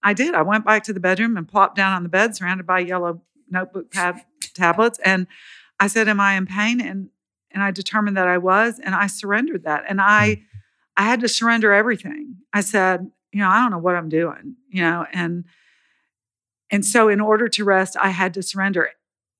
I 0.06 0.12
did. 0.12 0.36
I 0.36 0.42
went 0.42 0.64
back 0.64 0.84
to 0.84 0.92
the 0.92 1.00
bedroom 1.00 1.36
and 1.36 1.48
plopped 1.48 1.74
down 1.74 1.92
on 1.92 2.04
the 2.04 2.08
bed, 2.08 2.36
surrounded 2.36 2.64
by 2.64 2.78
yellow 2.78 3.22
notebook 3.50 3.90
pad 3.90 4.20
tablets, 4.54 5.00
and 5.04 5.26
I 5.80 5.88
said, 5.88 6.08
"Am 6.08 6.20
I 6.20 6.34
in 6.34 6.46
pain?" 6.46 6.80
and 6.80 7.10
and 7.50 7.60
I 7.60 7.72
determined 7.72 8.16
that 8.16 8.28
I 8.28 8.38
was, 8.38 8.78
and 8.78 8.94
I 8.94 9.08
surrendered 9.08 9.64
that, 9.64 9.82
and 9.88 10.00
I 10.00 10.34
hmm. 10.34 10.42
I 10.96 11.02
had 11.02 11.18
to 11.22 11.28
surrender 11.28 11.72
everything. 11.72 12.36
I 12.52 12.60
said, 12.60 13.10
you 13.32 13.40
know, 13.40 13.48
I 13.48 13.60
don't 13.60 13.72
know 13.72 13.78
what 13.78 13.96
I'm 13.96 14.08
doing, 14.08 14.54
you 14.68 14.80
know, 14.80 15.06
and 15.12 15.44
and 16.70 16.84
so 16.84 17.08
in 17.08 17.20
order 17.20 17.48
to 17.48 17.64
rest, 17.64 17.96
I 18.00 18.10
had 18.10 18.32
to 18.34 18.44
surrender, 18.44 18.90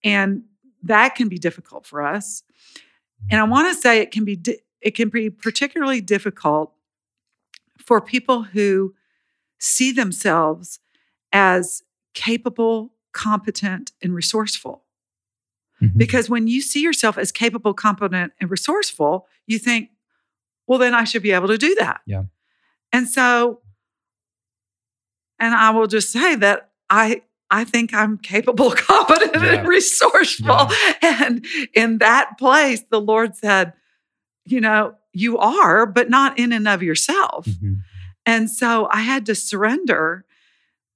and 0.02 0.42
that 0.82 1.14
can 1.14 1.28
be 1.28 1.38
difficult 1.38 1.86
for 1.86 2.02
us. 2.02 2.42
And 3.30 3.40
I 3.40 3.44
hmm. 3.44 3.52
want 3.52 3.72
to 3.72 3.80
say 3.80 4.00
it 4.00 4.10
can 4.10 4.24
be 4.24 4.34
di- 4.34 4.62
it 4.80 4.96
can 4.96 5.10
be 5.10 5.30
particularly 5.30 6.00
difficult 6.00 6.72
for 7.78 8.00
people 8.00 8.42
who 8.42 8.96
see 9.58 9.92
themselves 9.92 10.78
as 11.32 11.82
capable, 12.14 12.92
competent, 13.12 13.92
and 14.02 14.14
resourceful. 14.14 14.84
Mhm. 15.82 15.96
Because 15.96 16.30
when 16.30 16.46
you 16.46 16.60
see 16.62 16.80
yourself 16.82 17.18
as 17.18 17.30
capable, 17.32 17.74
competent, 17.74 18.32
and 18.40 18.50
resourceful, 18.50 19.26
you 19.46 19.58
think, 19.58 19.90
well, 20.66 20.78
then 20.78 20.94
I 20.94 21.04
should 21.04 21.22
be 21.22 21.32
able 21.32 21.48
to 21.48 21.58
do 21.58 21.74
that. 21.76 22.00
Yeah. 22.06 22.24
And 22.92 23.08
so, 23.08 23.60
and 25.38 25.54
I 25.54 25.70
will 25.70 25.86
just 25.86 26.10
say 26.10 26.34
that 26.36 26.70
I 26.90 27.22
I 27.50 27.62
think 27.64 27.94
I'm 27.94 28.18
capable, 28.18 28.70
competent, 28.76 29.34
Yeah. 29.34 29.60
and 29.60 29.68
resourceful. 29.68 30.68
And 31.00 31.46
in 31.74 31.98
that 31.98 32.38
place, 32.38 32.82
the 32.90 33.00
Lord 33.00 33.36
said, 33.36 33.72
you 34.44 34.60
know, 34.60 34.96
you 35.12 35.38
are, 35.38 35.86
but 35.86 36.10
not 36.10 36.38
in 36.40 36.52
and 36.52 36.66
of 36.66 36.82
yourself. 36.82 37.46
Mhm. 37.46 37.78
And 38.26 38.50
so 38.50 38.88
I 38.90 39.00
had 39.02 39.24
to 39.26 39.34
surrender 39.34 40.24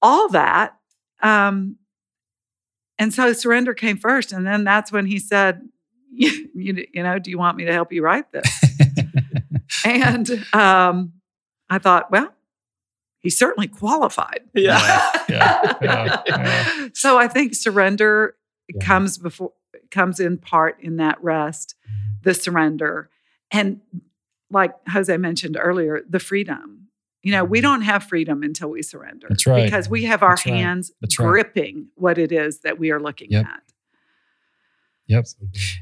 all 0.02 0.28
that. 0.30 0.76
Um, 1.22 1.76
and 2.98 3.14
so 3.14 3.32
surrender 3.32 3.72
came 3.72 3.96
first. 3.96 4.32
And 4.32 4.46
then 4.46 4.64
that's 4.64 4.90
when 4.92 5.06
he 5.06 5.18
said, 5.18 5.62
you, 6.12 6.48
you, 6.54 6.86
you 6.92 7.02
know, 7.02 7.18
do 7.18 7.30
you 7.30 7.38
want 7.38 7.56
me 7.56 7.64
to 7.66 7.72
help 7.72 7.92
you 7.92 8.02
write 8.02 8.30
this? 8.32 8.64
and 9.84 10.28
um, 10.52 11.12
I 11.70 11.78
thought, 11.78 12.10
well, 12.10 12.32
he's 13.20 13.38
certainly 13.38 13.68
qualified. 13.68 14.40
Yeah. 14.54 15.10
Yeah, 15.28 15.72
yeah, 15.80 16.22
yeah. 16.26 16.88
so 16.94 17.16
I 17.18 17.28
think 17.28 17.54
surrender 17.54 18.34
Yeah. 18.68 18.84
comes 18.84 19.18
before 19.18 19.52
comes 19.90 20.20
in 20.20 20.38
part 20.38 20.80
in 20.80 20.96
that 20.96 21.22
rest, 21.22 21.74
the 22.22 22.34
surrender. 22.34 23.10
And 23.50 23.80
like 24.50 24.72
Jose 24.88 25.16
mentioned 25.16 25.56
earlier, 25.60 26.00
the 26.08 26.20
freedom. 26.20 26.79
You 27.22 27.33
know, 27.33 27.44
we 27.44 27.61
don't 27.61 27.83
have 27.83 28.04
freedom 28.04 28.42
until 28.42 28.70
we 28.70 28.83
surrender. 28.83 29.26
That's 29.28 29.46
right. 29.46 29.64
Because 29.64 29.88
we 29.88 30.04
have 30.04 30.22
our 30.22 30.30
That's 30.37 30.46
right. 30.46 30.54
hands 30.54 30.92
That's 31.00 31.18
right. 31.18 31.26
gripping 31.26 31.88
what 31.96 32.16
it 32.18 32.33
is 32.33 32.61
that 32.61 32.78
we 32.78 32.90
are 32.90 33.00
looking 33.00 33.28
Yep. 33.30 33.44
at. 33.46 33.62
Yep. 35.09 35.26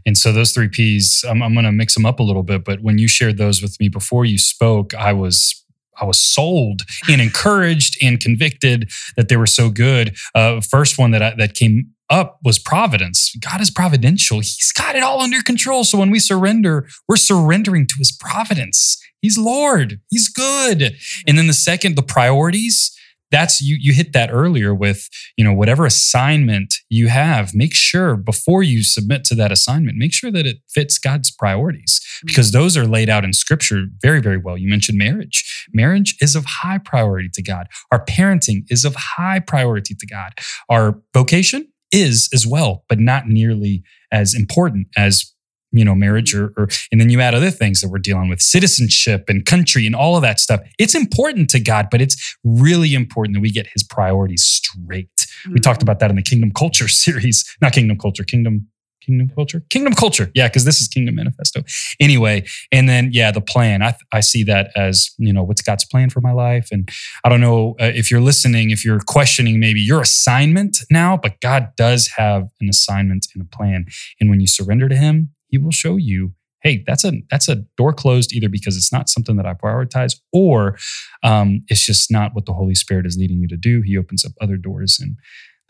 And 0.07 0.17
so 0.17 0.33
those 0.33 0.53
three 0.53 0.69
P's, 0.69 1.25
I'm, 1.29 1.43
I'm 1.43 1.53
going 1.53 1.67
to 1.67 1.73
mix 1.73 1.95
them 1.95 2.07
up 2.07 2.19
a 2.19 2.23
little 2.23 2.43
bit. 2.43 2.65
But 2.65 2.81
when 2.81 2.97
you 2.99 3.07
shared 3.09 3.37
those 3.37 3.61
with 3.63 3.79
me 3.79 3.89
before 3.89 4.25
you 4.25 4.39
spoke, 4.39 4.95
I 4.95 5.13
was 5.13 5.65
I 6.01 6.05
was 6.05 6.19
sold 6.21 6.83
and 7.11 7.21
encouraged 7.29 7.99
and 8.03 8.19
convicted 8.21 8.91
that 9.17 9.29
they 9.29 9.37
were 9.37 9.47
so 9.47 9.69
good. 9.69 10.17
Uh, 10.35 10.61
first 10.61 10.97
one 10.99 11.11
that 11.11 11.23
I, 11.23 11.35
that 11.37 11.55
came 11.55 11.91
up 12.11 12.39
was 12.45 12.59
providence. 12.59 13.35
God 13.41 13.61
is 13.61 13.71
providential. 13.71 14.39
He's 14.39 14.73
got 14.73 14.97
it 14.97 15.03
all 15.03 15.21
under 15.21 15.43
control. 15.43 15.85
So 15.85 15.99
when 15.99 16.11
we 16.11 16.19
surrender, 16.19 16.89
we're 17.09 17.17
surrendering 17.17 17.87
to 17.87 17.95
His 17.99 18.13
providence. 18.13 19.01
He's 19.21 19.37
Lord. 19.37 20.01
He's 20.11 20.29
good. 20.29 20.95
And 21.27 21.37
then 21.37 21.47
the 21.49 21.53
second, 21.53 21.97
the 21.97 22.03
priorities 22.03 22.95
that's 23.31 23.61
you 23.61 23.77
you 23.79 23.93
hit 23.93 24.13
that 24.13 24.31
earlier 24.33 24.75
with 24.75 25.09
you 25.37 25.45
know 25.45 25.53
whatever 25.53 25.85
assignment 25.85 26.75
you 26.89 27.09
have 27.09 27.55
make 27.55 27.75
sure 27.75 28.17
before 28.17 28.63
you 28.63 28.83
submit 28.83 29.25
to 29.25 29.35
that 29.35 29.53
assignment 29.53 29.97
make 29.97 30.13
sure 30.13 30.31
that 30.31 30.47
it 30.47 30.59
fits 30.69 30.99
god's 30.99 31.31
priorities 31.31 32.01
because 32.25 32.53
those 32.53 32.77
are 32.77 32.87
laid 32.87 33.09
out 33.09 33.25
in 33.25 33.33
scripture 33.33 33.85
very 34.01 34.21
very 34.21 34.39
well 34.39 34.57
you 34.57 34.69
mentioned 34.69 34.99
marriage 34.99 35.67
marriage 35.73 36.17
is 36.21 36.35
of 36.35 36.45
high 36.45 36.79
priority 36.79 37.29
to 37.33 37.43
god 37.43 37.67
our 37.93 38.05
parenting 38.05 38.63
is 38.69 38.85
of 38.85 38.95
high 38.97 39.39
priority 39.39 39.95
to 39.95 40.07
god 40.07 40.33
our 40.69 41.01
vocation 41.13 41.67
is 41.93 42.29
as 42.33 42.47
well 42.47 42.85
but 42.89 42.99
not 42.99 43.27
nearly 43.27 43.83
as 44.13 44.35
important 44.35 44.87
as 44.97 45.33
you 45.73 45.85
know 45.85 45.95
marriage 45.95 46.35
or, 46.35 46.53
or 46.57 46.69
and 46.91 47.01
then 47.01 47.11
you 47.11 47.21
add 47.21 47.35
other 47.35 47.51
things 47.51 47.81
that 47.81 47.89
we're 47.89 47.99
dealing 47.99 48.29
with 48.29 48.41
citizenship 48.41 49.25
and 49.29 49.45
country 49.45 49.87
and 49.87 49.95
all 49.95 50.17
of 50.17 50.23
that 50.23 50.41
stuff. 50.41 50.61
It's 50.79 50.95
important 50.95 51.51
to 51.51 51.61
god 51.61 51.89
but 51.91 52.01
it's 52.01 52.37
really 52.45 52.95
important 52.95 53.35
that 53.35 53.41
we 53.41 53.51
get 53.51 53.67
his 53.73 53.83
priorities 53.83 54.45
straight. 54.45 55.09
We 55.51 55.61
talked 55.61 55.81
mm-hmm. 55.81 55.85
about 55.85 55.99
that 56.01 56.11
in 56.11 56.17
the 56.17 56.23
kingdom 56.23 56.53
culture 56.53 56.89
series 57.05 57.45
not 57.61 57.73
kingdom 57.73 57.99
culture 57.99 58.25
kingdom 58.25 58.69
kingdom 59.09 59.31
culture? 59.35 59.63
Kingdom 59.71 59.95
culture. 59.95 60.31
Yeah 60.35 60.49
because 60.49 60.65
this 60.65 60.81
is 60.81 60.89
kingdom 60.89 61.17
manifesto. 61.17 61.63
Anyway 61.99 62.45
and 62.71 62.89
then 62.89 63.11
yeah 63.13 63.31
the 63.31 63.41
plan. 63.41 63.83
I, 63.83 63.95
I 64.13 64.21
see 64.21 64.45
that 64.45 64.71
as 64.77 65.11
you 65.19 65.33
know 65.33 65.43
what's 65.43 65.63
god's 65.63 65.85
plan 65.85 66.11
for 66.11 66.21
my 66.21 66.33
life. 66.33 66.69
And 66.71 66.89
i 67.25 67.29
don't 67.29 67.41
know 67.41 67.75
uh, 67.81 67.93
if 67.95 68.11
you're 68.11 68.21
listening 68.21 68.71
if 68.71 68.85
you're 68.85 69.01
questioning 69.01 69.59
maybe 69.59 69.81
your 69.81 70.01
assignment 70.03 70.79
now 70.91 71.17
but 71.17 71.41
god 71.41 71.71
does 71.77 72.11
have 72.17 72.49
an 72.61 72.69
assignment 72.69 73.27
and 73.35 73.43
a 73.43 73.57
plan. 73.57 73.87
And 74.21 74.31
when 74.31 74.41
you 74.41 74.47
surrender 74.47 74.89
to 74.89 74.97
him 74.97 75.31
he 75.49 75.59
will 75.59 75.73
show 75.73 75.97
you 75.97 76.33
hey 76.63 76.85
that's 76.87 77.05
a 77.05 77.13
that's 77.31 77.49
a 77.49 77.57
door 77.77 77.93
closed 77.93 78.33
either 78.33 78.49
because 78.49 78.77
it's 78.77 78.93
not 78.93 79.09
something 79.09 79.37
that 79.37 79.47
i 79.47 79.55
prioritize 79.55 80.17
or 80.33 80.77
um, 81.23 81.65
it's 81.69 81.85
just 81.85 82.11
not 82.11 82.35
what 82.35 82.47
the 82.47 82.53
holy 82.53 82.75
spirit 82.75 83.07
is 83.07 83.17
leading 83.17 83.41
you 83.41 83.49
to 83.49 83.57
do. 83.57 83.83
He 83.83 83.97
opens 83.97 84.25
up 84.25 84.33
other 84.41 84.57
doors 84.57 84.99
and 85.01 85.17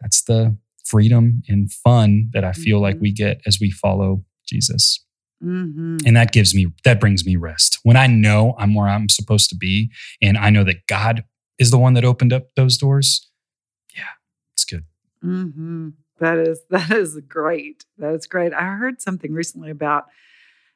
that's 0.01 0.23
the 0.23 0.57
freedom 0.89 1.43
and 1.49 1.73
fun 1.73 2.29
that 2.33 2.45
i 2.45 2.53
feel 2.53 2.81
like 2.81 2.97
we 3.01 3.13
get 3.13 3.41
as 3.47 3.59
we 3.61 3.71
follow 3.71 4.25
jesus 4.47 5.05
Mhm. 5.43 6.05
and 6.07 6.17
that 6.17 6.33
gives 6.33 6.53
me 6.55 6.67
that 6.85 6.99
brings 7.01 7.25
me 7.25 7.37
rest 7.37 7.79
when 7.85 7.97
i 7.97 8.07
know 8.09 8.55
i'm 8.59 8.75
where 8.75 8.89
i'm 8.89 9.09
supposed 9.09 9.49
to 9.51 9.57
be 9.57 9.91
and 10.21 10.37
i 10.37 10.51
know 10.51 10.65
that 10.65 10.87
god 10.89 11.23
is 11.59 11.71
the 11.71 11.79
one 11.79 11.95
that 11.95 12.05
opened 12.05 12.33
up 12.33 12.45
those 12.57 12.77
doors 12.77 13.31
yeah 13.97 14.13
it's 14.55 14.65
good 14.65 14.85
hmm 15.23 15.91
That 16.19 16.39
is 16.39 16.59
that 16.71 16.91
is 16.91 17.21
great. 17.29 17.85
That 17.99 18.15
is 18.15 18.27
great. 18.27 18.53
I 18.53 18.65
heard 18.83 19.01
something 19.01 19.33
recently 19.33 19.71
about 19.71 20.07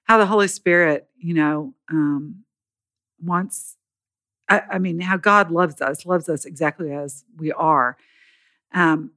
how 0.04 0.18
the 0.18 0.26
Holy 0.26 0.48
Spirit, 0.48 1.08
you 1.18 1.34
know, 1.34 1.74
um, 1.90 2.44
wants. 3.20 3.76
I, 4.48 4.62
I 4.74 4.78
mean, 4.78 5.00
how 5.00 5.16
God 5.16 5.50
loves 5.50 5.80
us, 5.80 6.04
loves 6.06 6.28
us 6.28 6.44
exactly 6.44 6.92
as 6.92 7.24
we 7.36 7.50
are, 7.52 7.96
um, 8.74 9.10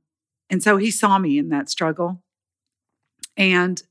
and 0.49 0.61
so 0.61 0.77
He 0.77 0.91
saw 0.91 1.17
me 1.17 1.37
in 1.37 1.49
that 1.49 1.69
struggle, 1.69 2.21
and 3.37 3.81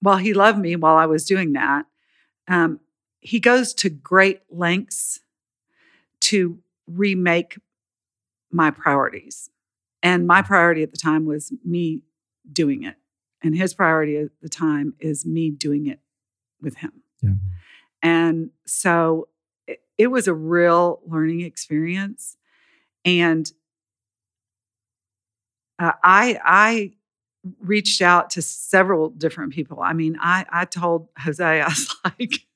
while 0.00 0.18
He 0.18 0.34
loved 0.34 0.58
me 0.58 0.76
while 0.76 0.96
I 0.96 1.06
was 1.06 1.24
doing 1.24 1.52
that, 1.52 1.86
um, 2.48 2.80
He 3.20 3.40
goes 3.40 3.74
to 3.74 3.90
great 3.90 4.40
lengths 4.50 5.20
to 6.20 6.58
remake 6.86 7.58
my 8.50 8.70
priorities. 8.70 9.50
And 10.02 10.26
my 10.26 10.42
priority 10.42 10.82
at 10.82 10.92
the 10.92 10.98
time 10.98 11.26
was 11.26 11.52
me 11.64 12.02
doing 12.50 12.84
it. 12.84 12.96
And 13.42 13.56
his 13.56 13.74
priority 13.74 14.16
at 14.16 14.28
the 14.40 14.48
time 14.48 14.94
is 14.98 15.26
me 15.26 15.50
doing 15.50 15.86
it 15.86 16.00
with 16.60 16.76
him. 16.76 16.92
Yeah. 17.22 17.34
And 18.02 18.50
so 18.66 19.28
it, 19.66 19.80
it 19.98 20.06
was 20.08 20.28
a 20.28 20.34
real 20.34 21.00
learning 21.06 21.40
experience. 21.40 22.36
And 23.04 23.50
uh, 25.78 25.92
I, 26.02 26.38
I 26.44 26.92
reached 27.60 28.02
out 28.02 28.30
to 28.30 28.42
several 28.42 29.10
different 29.10 29.52
people. 29.52 29.80
I 29.80 29.92
mean, 29.92 30.16
I, 30.20 30.44
I 30.50 30.64
told 30.64 31.08
Jose, 31.18 31.44
I 31.60 31.66
was 31.66 31.94
like, 32.04 32.46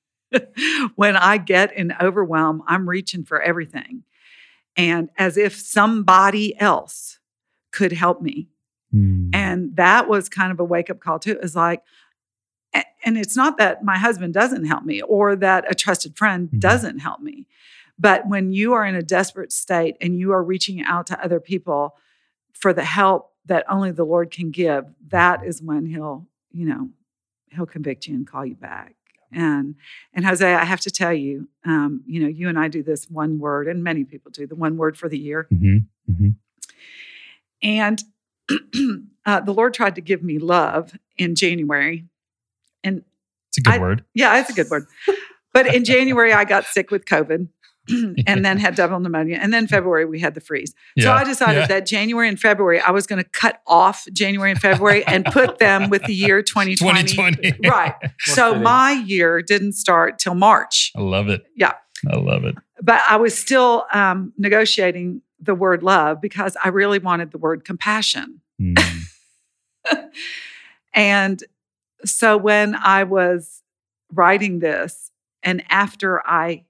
when 0.96 1.16
I 1.16 1.38
get 1.38 1.72
in 1.76 1.92
overwhelm, 2.00 2.62
I'm 2.66 2.88
reaching 2.88 3.24
for 3.24 3.40
everything. 3.40 4.04
And 4.76 5.10
as 5.18 5.36
if 5.36 5.54
somebody 5.56 6.58
else 6.60 7.18
could 7.72 7.92
help 7.92 8.22
me. 8.22 8.48
Hmm. 8.92 9.30
And 9.32 9.76
that 9.76 10.08
was 10.08 10.28
kind 10.28 10.52
of 10.52 10.60
a 10.60 10.64
wake 10.64 10.90
up 10.90 11.00
call 11.00 11.18
too. 11.18 11.38
It's 11.42 11.54
like, 11.56 11.82
and 13.04 13.16
it's 13.18 13.36
not 13.36 13.58
that 13.58 13.82
my 13.84 13.98
husband 13.98 14.34
doesn't 14.34 14.64
help 14.66 14.84
me 14.84 15.02
or 15.02 15.34
that 15.36 15.70
a 15.70 15.74
trusted 15.74 16.16
friend 16.16 16.48
Mhm. 16.50 16.60
doesn't 16.60 16.98
help 17.00 17.20
me. 17.20 17.46
But 17.98 18.28
when 18.28 18.52
you 18.52 18.72
are 18.74 18.84
in 18.84 18.94
a 18.94 19.02
desperate 19.02 19.52
state 19.52 19.96
and 20.00 20.18
you 20.18 20.32
are 20.32 20.42
reaching 20.42 20.82
out 20.82 21.06
to 21.08 21.22
other 21.24 21.40
people 21.40 21.96
for 22.54 22.72
the 22.72 22.84
help 22.84 23.32
that 23.46 23.64
only 23.68 23.90
the 23.90 24.04
Lord 24.04 24.30
can 24.30 24.50
give, 24.50 24.84
that 25.08 25.44
is 25.44 25.62
when 25.62 25.86
he'll, 25.86 26.26
you 26.52 26.66
know, 26.66 26.90
he'll 27.50 27.66
convict 27.66 28.06
you 28.06 28.14
and 28.14 28.26
call 28.26 28.44
you 28.46 28.54
back. 28.54 28.94
And 29.32 29.76
and 30.12 30.24
Jose, 30.24 30.54
I 30.54 30.64
have 30.64 30.80
to 30.82 30.90
tell 30.90 31.12
you, 31.12 31.48
um, 31.64 32.02
you 32.06 32.20
know, 32.20 32.28
you 32.28 32.48
and 32.48 32.58
I 32.58 32.68
do 32.68 32.82
this 32.82 33.08
one 33.08 33.38
word, 33.38 33.68
and 33.68 33.82
many 33.84 34.04
people 34.04 34.30
do 34.32 34.46
the 34.46 34.56
one 34.56 34.76
word 34.76 34.96
for 34.96 35.08
the 35.08 35.18
year. 35.18 35.46
Mhm. 35.52 35.84
Mhm. 36.10 36.34
And 37.62 38.02
uh, 39.26 39.40
the 39.40 39.52
Lord 39.54 39.74
tried 39.74 39.94
to 39.96 40.00
give 40.00 40.22
me 40.22 40.38
love 40.38 40.92
in 41.16 41.34
January. 41.34 42.06
And 42.82 43.04
it's 43.48 43.58
a 43.58 43.60
good 43.62 43.74
I- 43.74 43.78
word 43.78 44.04
yeah, 44.14 44.38
it's 44.40 44.50
a 44.50 44.54
good 44.54 44.68
word. 44.70 44.86
But 45.52 45.74
in 45.74 45.84
January, 45.84 46.32
I 46.32 46.44
got 46.44 46.64
sick 46.64 46.90
with 46.90 47.04
COVID 47.06 47.48
and 48.26 48.44
then 48.44 48.58
had 48.58 48.74
double 48.74 48.98
pneumonia. 49.00 49.38
And 49.40 49.52
then 49.52 49.66
February, 49.66 50.04
we 50.04 50.20
had 50.20 50.34
the 50.34 50.40
freeze. 50.40 50.70
So 50.98 51.04
Yeah. 51.08 51.14
I 51.14 51.24
decided 51.24 51.60
Yeah. 51.60 51.66
that 51.66 51.86
January 51.86 52.28
and 52.28 52.38
February, 52.38 52.80
I 52.80 52.90
was 52.90 53.06
going 53.06 53.22
to 53.22 53.28
cut 53.28 53.60
off 53.66 54.06
January 54.12 54.50
and 54.50 54.60
February 54.60 55.04
and 55.06 55.24
put 55.24 55.58
them 55.58 55.90
with 55.90 56.04
the 56.04 56.14
year 56.14 56.42
2020. 56.42 57.04
2020 57.04 57.68
Right. 57.68 57.94
so 58.20 58.54
my 58.54 58.92
year 58.92 59.42
didn't 59.42 59.72
start 59.72 60.18
till 60.18 60.34
March. 60.34 60.92
i 60.96 61.00
love 61.00 61.28
it 61.28 61.42
Yeah. 61.56 61.72
i 62.12 62.16
love 62.16 62.44
it 62.44 62.54
But 62.82 63.00
I 63.08 63.16
was 63.16 63.36
still 63.36 63.84
um, 63.92 64.32
negotiating 64.38 65.22
the 65.42 65.54
word 65.54 65.82
love 65.82 66.20
because 66.20 66.56
I 66.62 66.68
really 66.68 66.98
wanted 66.98 67.30
the 67.30 67.38
word 67.38 67.64
compassion. 67.64 68.40
Hmm. 68.58 68.74
And 70.94 71.42
so 72.04 72.36
when 72.36 72.74
I 72.74 73.04
was 73.04 73.62
writing 74.12 74.58
this, 74.58 75.10
and 75.42 75.62
after 75.70 76.20
I 76.26 76.64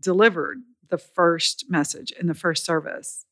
delivered 0.00 0.58
the 0.88 0.98
first 0.98 1.64
message 1.68 2.12
in 2.12 2.26
the 2.26 2.34
first 2.34 2.64
service 2.64 3.24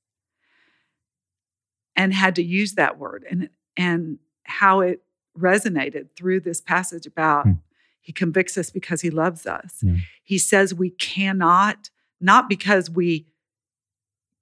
and 1.97 2.13
had 2.13 2.35
to 2.37 2.43
use 2.43 2.75
that 2.75 2.99
word 2.99 3.25
and 3.31 3.49
and 3.77 4.19
how 4.45 4.81
it 4.81 5.03
resonated 5.39 6.09
through 6.17 6.41
this 6.41 6.61
passage 6.61 7.07
about 7.07 7.45
Hmm. 7.47 7.53
he 8.01 8.13
convicts 8.13 8.57
us 8.59 8.71
because 8.71 9.01
he 9.01 9.11
loves 9.11 9.47
us. 9.47 9.81
Yeah. 9.83 9.97
He 10.23 10.39
says 10.39 10.75
we 10.75 10.91
cannot 10.91 11.91
not 12.21 12.49
because 12.49 12.89
we 12.91 13.27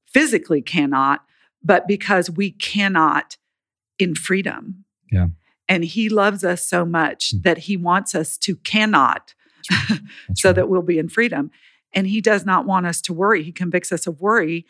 physically 0.06 0.60
cannot, 0.62 1.24
but 1.64 1.88
because 1.88 2.30
we 2.30 2.50
cannot 2.50 3.36
in 3.98 4.14
freedom. 4.14 4.84
Yeah. 5.10 5.28
And 5.68 5.84
he 5.84 6.08
loves 6.08 6.44
us 6.44 6.64
so 6.64 6.84
much 6.84 7.30
Hmm. 7.32 7.38
that 7.42 7.58
he 7.58 7.76
wants 7.76 8.14
us 8.14 8.36
to 8.38 8.56
cannot 8.56 9.34
That's 9.88 10.00
so 10.42 10.48
right. 10.50 10.56
that 10.56 10.68
we'll 10.68 10.82
be 10.82 10.98
in 10.98 11.08
freedom. 11.08 11.50
And 11.94 12.06
he 12.06 12.20
does 12.20 12.44
not 12.44 12.64
want 12.66 12.86
us 12.86 13.00
to 13.02 13.12
worry. 13.12 13.42
He 13.42 13.52
convicts 13.52 13.92
us 13.92 14.06
of 14.06 14.20
worry, 14.20 14.64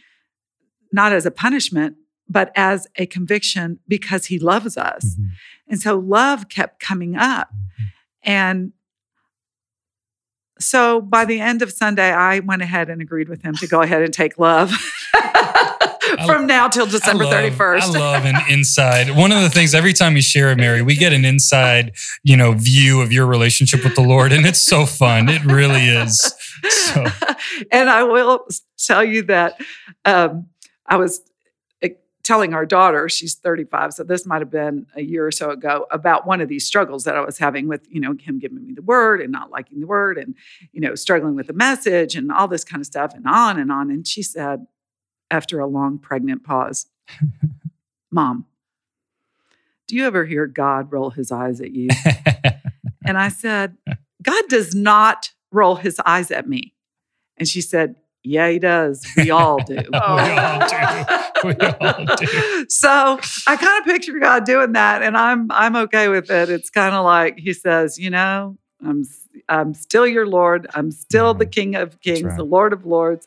not 0.93 1.13
as 1.13 1.25
a 1.27 1.31
punishment, 1.31 1.97
but 2.29 2.53
as 2.57 2.87
a 2.97 3.07
conviction 3.07 3.79
because 3.89 4.27
he 4.27 4.39
loves 4.39 4.77
us. 4.77 5.17
Mhm. 5.19 5.31
And 5.69 5.81
so 5.81 5.99
love 5.99 6.49
kept 6.49 6.81
coming 6.81 7.17
up. 7.17 7.51
And 8.23 8.73
so 10.59 11.01
by 11.01 11.25
the 11.25 11.41
end 11.41 11.63
of 11.63 11.73
Sunday, 11.73 12.11
I 12.13 12.39
went 12.41 12.63
ahead 12.63 12.89
and 12.89 13.03
agreed 13.03 13.29
with 13.29 13.43
him 13.43 13.55
to 13.57 13.67
go 13.67 13.83
ahead 13.83 14.03
and 14.03 14.13
take 14.15 14.39
love 14.39 14.71
from 16.27 16.47
now 16.47 16.69
till 16.69 16.87
December 16.87 17.25
31st. 17.25 17.83
I 17.95 17.99
love 17.99 18.25
an 18.25 18.37
inside. 18.49 19.17
One 19.17 19.33
of 19.33 19.43
the 19.43 19.51
things 19.51 19.75
every 19.75 19.93
time 19.93 20.15
you 20.15 20.23
share 20.23 20.51
it, 20.51 20.57
Mary, 20.59 20.83
we 20.83 20.95
get 20.95 21.13
an 21.13 21.25
inside, 21.25 21.93
you 22.23 22.37
know, 22.37 22.53
view 22.53 23.01
of 23.01 23.13
your 23.13 23.27
relationship 23.27 23.83
with 23.83 23.95
the 23.95 24.03
Lord, 24.03 24.33
and 24.33 24.47
it's 24.47 24.63
so 24.63 24.87
fun. 24.87 25.29
It 25.29 25.45
really 25.45 25.87
is. 25.87 26.33
So- 26.69 27.05
and 27.71 27.91
I 27.91 28.03
will 28.05 28.47
tell 28.79 29.05
you 29.05 29.23
that 29.23 29.61
um, 30.05 30.47
I 30.87 30.97
was 30.97 31.23
uh, 31.83 31.89
telling 32.23 32.55
our 32.55 32.67
daughter, 32.67 33.09
she's 33.09 33.35
35, 33.35 33.95
so 33.95 34.05
this 34.05 34.27
might 34.27 34.41
have 34.41 34.51
been 34.51 34.87
a 34.95 35.03
year 35.03 35.27
or 35.27 35.33
so 35.33 35.51
ago, 35.51 35.87
about 35.91 36.27
one 36.27 36.41
of 36.41 36.49
these 36.49 36.67
struggles 36.67 37.05
that 37.05 37.17
I 37.17 37.21
was 37.21 37.39
having 37.39 37.69
with, 37.69 37.87
you 37.91 38.01
know, 38.01 38.15
him 38.19 38.39
giving 38.39 38.67
me 38.67 38.75
the 38.75 38.83
word 38.83 39.21
and 39.21 39.33
not 39.33 39.51
liking 39.51 39.81
the 39.81 39.87
word 39.87 40.19
and, 40.19 40.35
you 40.73 40.81
know, 40.81 40.95
struggling 40.95 41.35
with 41.35 41.47
the 41.47 41.53
message 41.53 42.15
and 42.15 42.31
all 42.31 42.49
this 42.49 42.65
kind 42.65 42.81
of 42.81 42.87
stuff 42.87 43.15
and 43.15 43.27
on 43.27 43.59
and 43.59 43.73
on. 43.73 43.91
And 43.91 44.07
she 44.07 44.23
said, 44.23 44.67
after 45.31 45.61
a 45.61 45.67
long 45.67 45.99
pregnant 45.99 46.45
pause, 46.45 46.87
Mom, 48.11 48.47
do 49.89 49.97
you 49.97 50.07
ever 50.07 50.25
hear 50.25 50.47
God 50.47 50.93
roll 50.93 51.11
his 51.11 51.33
eyes 51.33 51.61
at 51.61 51.73
you? 51.73 51.89
And 53.05 53.19
I 53.19 53.29
said, 53.29 53.77
God 54.23 54.45
does 54.49 54.75
not 54.75 55.33
roll 55.53 55.77
his 55.77 56.01
eyes 56.05 56.31
at 56.31 56.49
me. 56.49 56.75
And 57.39 57.47
she 57.49 57.61
said, 57.61 57.97
Yeah, 58.25 58.49
he 58.51 58.59
does. 58.59 59.07
We 59.17 59.31
all 59.31 59.63
do. 59.65 59.77
We 59.93 59.93
all 59.97 60.69
do. 60.69 61.05
We 61.45 61.55
all 61.81 62.07
do. 62.17 62.67
So 62.69 63.19
I 63.49 63.57
kind 63.57 63.81
of 63.81 63.85
picture 63.85 64.17
God 64.21 64.45
doing 64.45 64.73
that, 64.75 65.03
and 65.03 65.17
I'm 65.17 65.51
I'm 65.51 65.75
okay 65.77 66.07
with 66.09 66.31
it. 66.31 66.51
It's 66.51 66.71
kind 66.71 66.95
of 66.95 67.05
like 67.05 67.39
he 67.39 67.53
says, 67.53 67.99
you 67.99 68.11
know, 68.11 68.57
I'm 68.85 69.03
I'm 69.49 69.75
still 69.75 70.07
your 70.07 70.27
Lord. 70.27 70.69
I'm 70.75 70.93
still 70.93 71.35
the 71.35 71.47
Mhm. 71.47 71.53
King 71.53 71.75
of 71.75 72.01
Kings, 72.01 72.23
right. 72.23 72.37
the 72.37 72.45
Lord 72.45 72.73
of 72.73 72.87
Lords. 72.87 73.27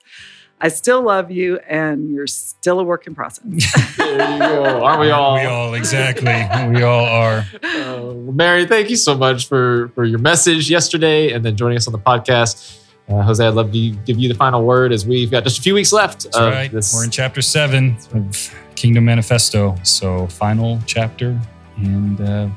I 0.61 0.69
still 0.69 1.01
love 1.01 1.31
you, 1.31 1.57
and 1.67 2.11
you're 2.13 2.27
still 2.27 2.79
a 2.79 2.83
work 2.83 3.07
in 3.07 3.15
process. 3.15 3.43
There 4.05 4.31
you 4.31 4.39
go. 4.39 4.83
Aren't 4.85 5.01
we 5.01 5.11
all? 5.11 5.35
We 5.35 5.45
all, 5.45 5.73
exactly. 5.73 6.47
We 6.73 6.83
all 6.83 7.05
are. 7.05 7.45
Uh, 7.61 8.13
Mary, 8.31 8.65
thank 8.65 8.89
you 8.89 8.95
so 8.95 9.17
much 9.17 9.47
for 9.47 9.89
for 9.89 10.05
your 10.05 10.19
message 10.19 10.69
yesterday 10.69 11.31
and 11.33 11.43
then 11.43 11.57
joining 11.57 11.77
us 11.77 11.87
on 11.87 11.91
the 11.91 11.99
podcast. 11.99 12.79
Uh, 13.09 13.21
Jose, 13.23 13.45
I'd 13.45 13.55
love 13.55 13.71
to 13.71 13.89
give 13.89 14.17
you 14.17 14.29
the 14.29 14.35
final 14.35 14.63
word 14.63 14.93
as 14.93 15.05
we've 15.05 15.29
got 15.29 15.43
just 15.43 15.59
a 15.59 15.61
few 15.61 15.73
weeks 15.73 15.91
left. 15.91 16.23
That's 16.23 16.37
right. 16.37 16.71
This. 16.71 16.93
We're 16.93 17.03
in 17.03 17.11
chapter 17.11 17.41
seven 17.41 17.97
of 18.13 18.55
Kingdom 18.75 19.05
Manifesto. 19.05 19.75
So, 19.83 20.27
final 20.27 20.79
chapter, 20.85 21.37
and 21.77 22.21
uh, 22.21 22.49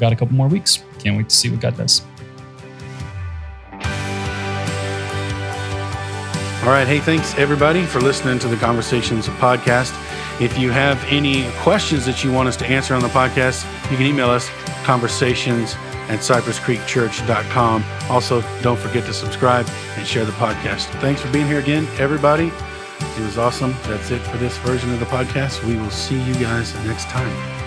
got 0.00 0.12
a 0.12 0.16
couple 0.16 0.34
more 0.34 0.48
weeks. 0.48 0.82
Can't 0.98 1.16
wait 1.16 1.28
to 1.28 1.34
see 1.34 1.50
what 1.50 1.60
God 1.60 1.76
does. 1.76 2.02
All 6.64 6.70
right. 6.70 6.86
Hey, 6.86 6.98
thanks 6.98 7.34
everybody 7.36 7.84
for 7.84 8.00
listening 8.00 8.38
to 8.38 8.48
the 8.48 8.56
Conversations 8.56 9.28
podcast. 9.28 9.92
If 10.40 10.56
you 10.56 10.70
have 10.70 11.04
any 11.08 11.46
questions 11.58 12.06
that 12.06 12.24
you 12.24 12.32
want 12.32 12.48
us 12.48 12.56
to 12.56 12.66
answer 12.66 12.94
on 12.94 13.02
the 13.02 13.08
podcast, 13.08 13.70
you 13.90 13.98
can 13.98 14.06
email 14.06 14.30
us 14.30 14.48
conversations 14.82 15.74
at 16.08 16.20
cypresscreekchurch.com. 16.20 17.84
Also, 18.08 18.42
don't 18.62 18.78
forget 18.78 19.04
to 19.04 19.12
subscribe 19.12 19.68
and 19.98 20.06
share 20.06 20.24
the 20.24 20.32
podcast. 20.32 20.86
Thanks 21.02 21.20
for 21.20 21.30
being 21.30 21.46
here 21.46 21.58
again, 21.58 21.86
everybody. 21.98 22.50
It 22.98 23.20
was 23.20 23.36
awesome. 23.36 23.76
That's 23.82 24.10
it 24.10 24.20
for 24.20 24.38
this 24.38 24.56
version 24.56 24.90
of 24.90 25.00
the 25.00 25.06
podcast. 25.06 25.62
We 25.64 25.76
will 25.76 25.90
see 25.90 26.18
you 26.18 26.32
guys 26.36 26.74
next 26.86 27.10
time. 27.10 27.63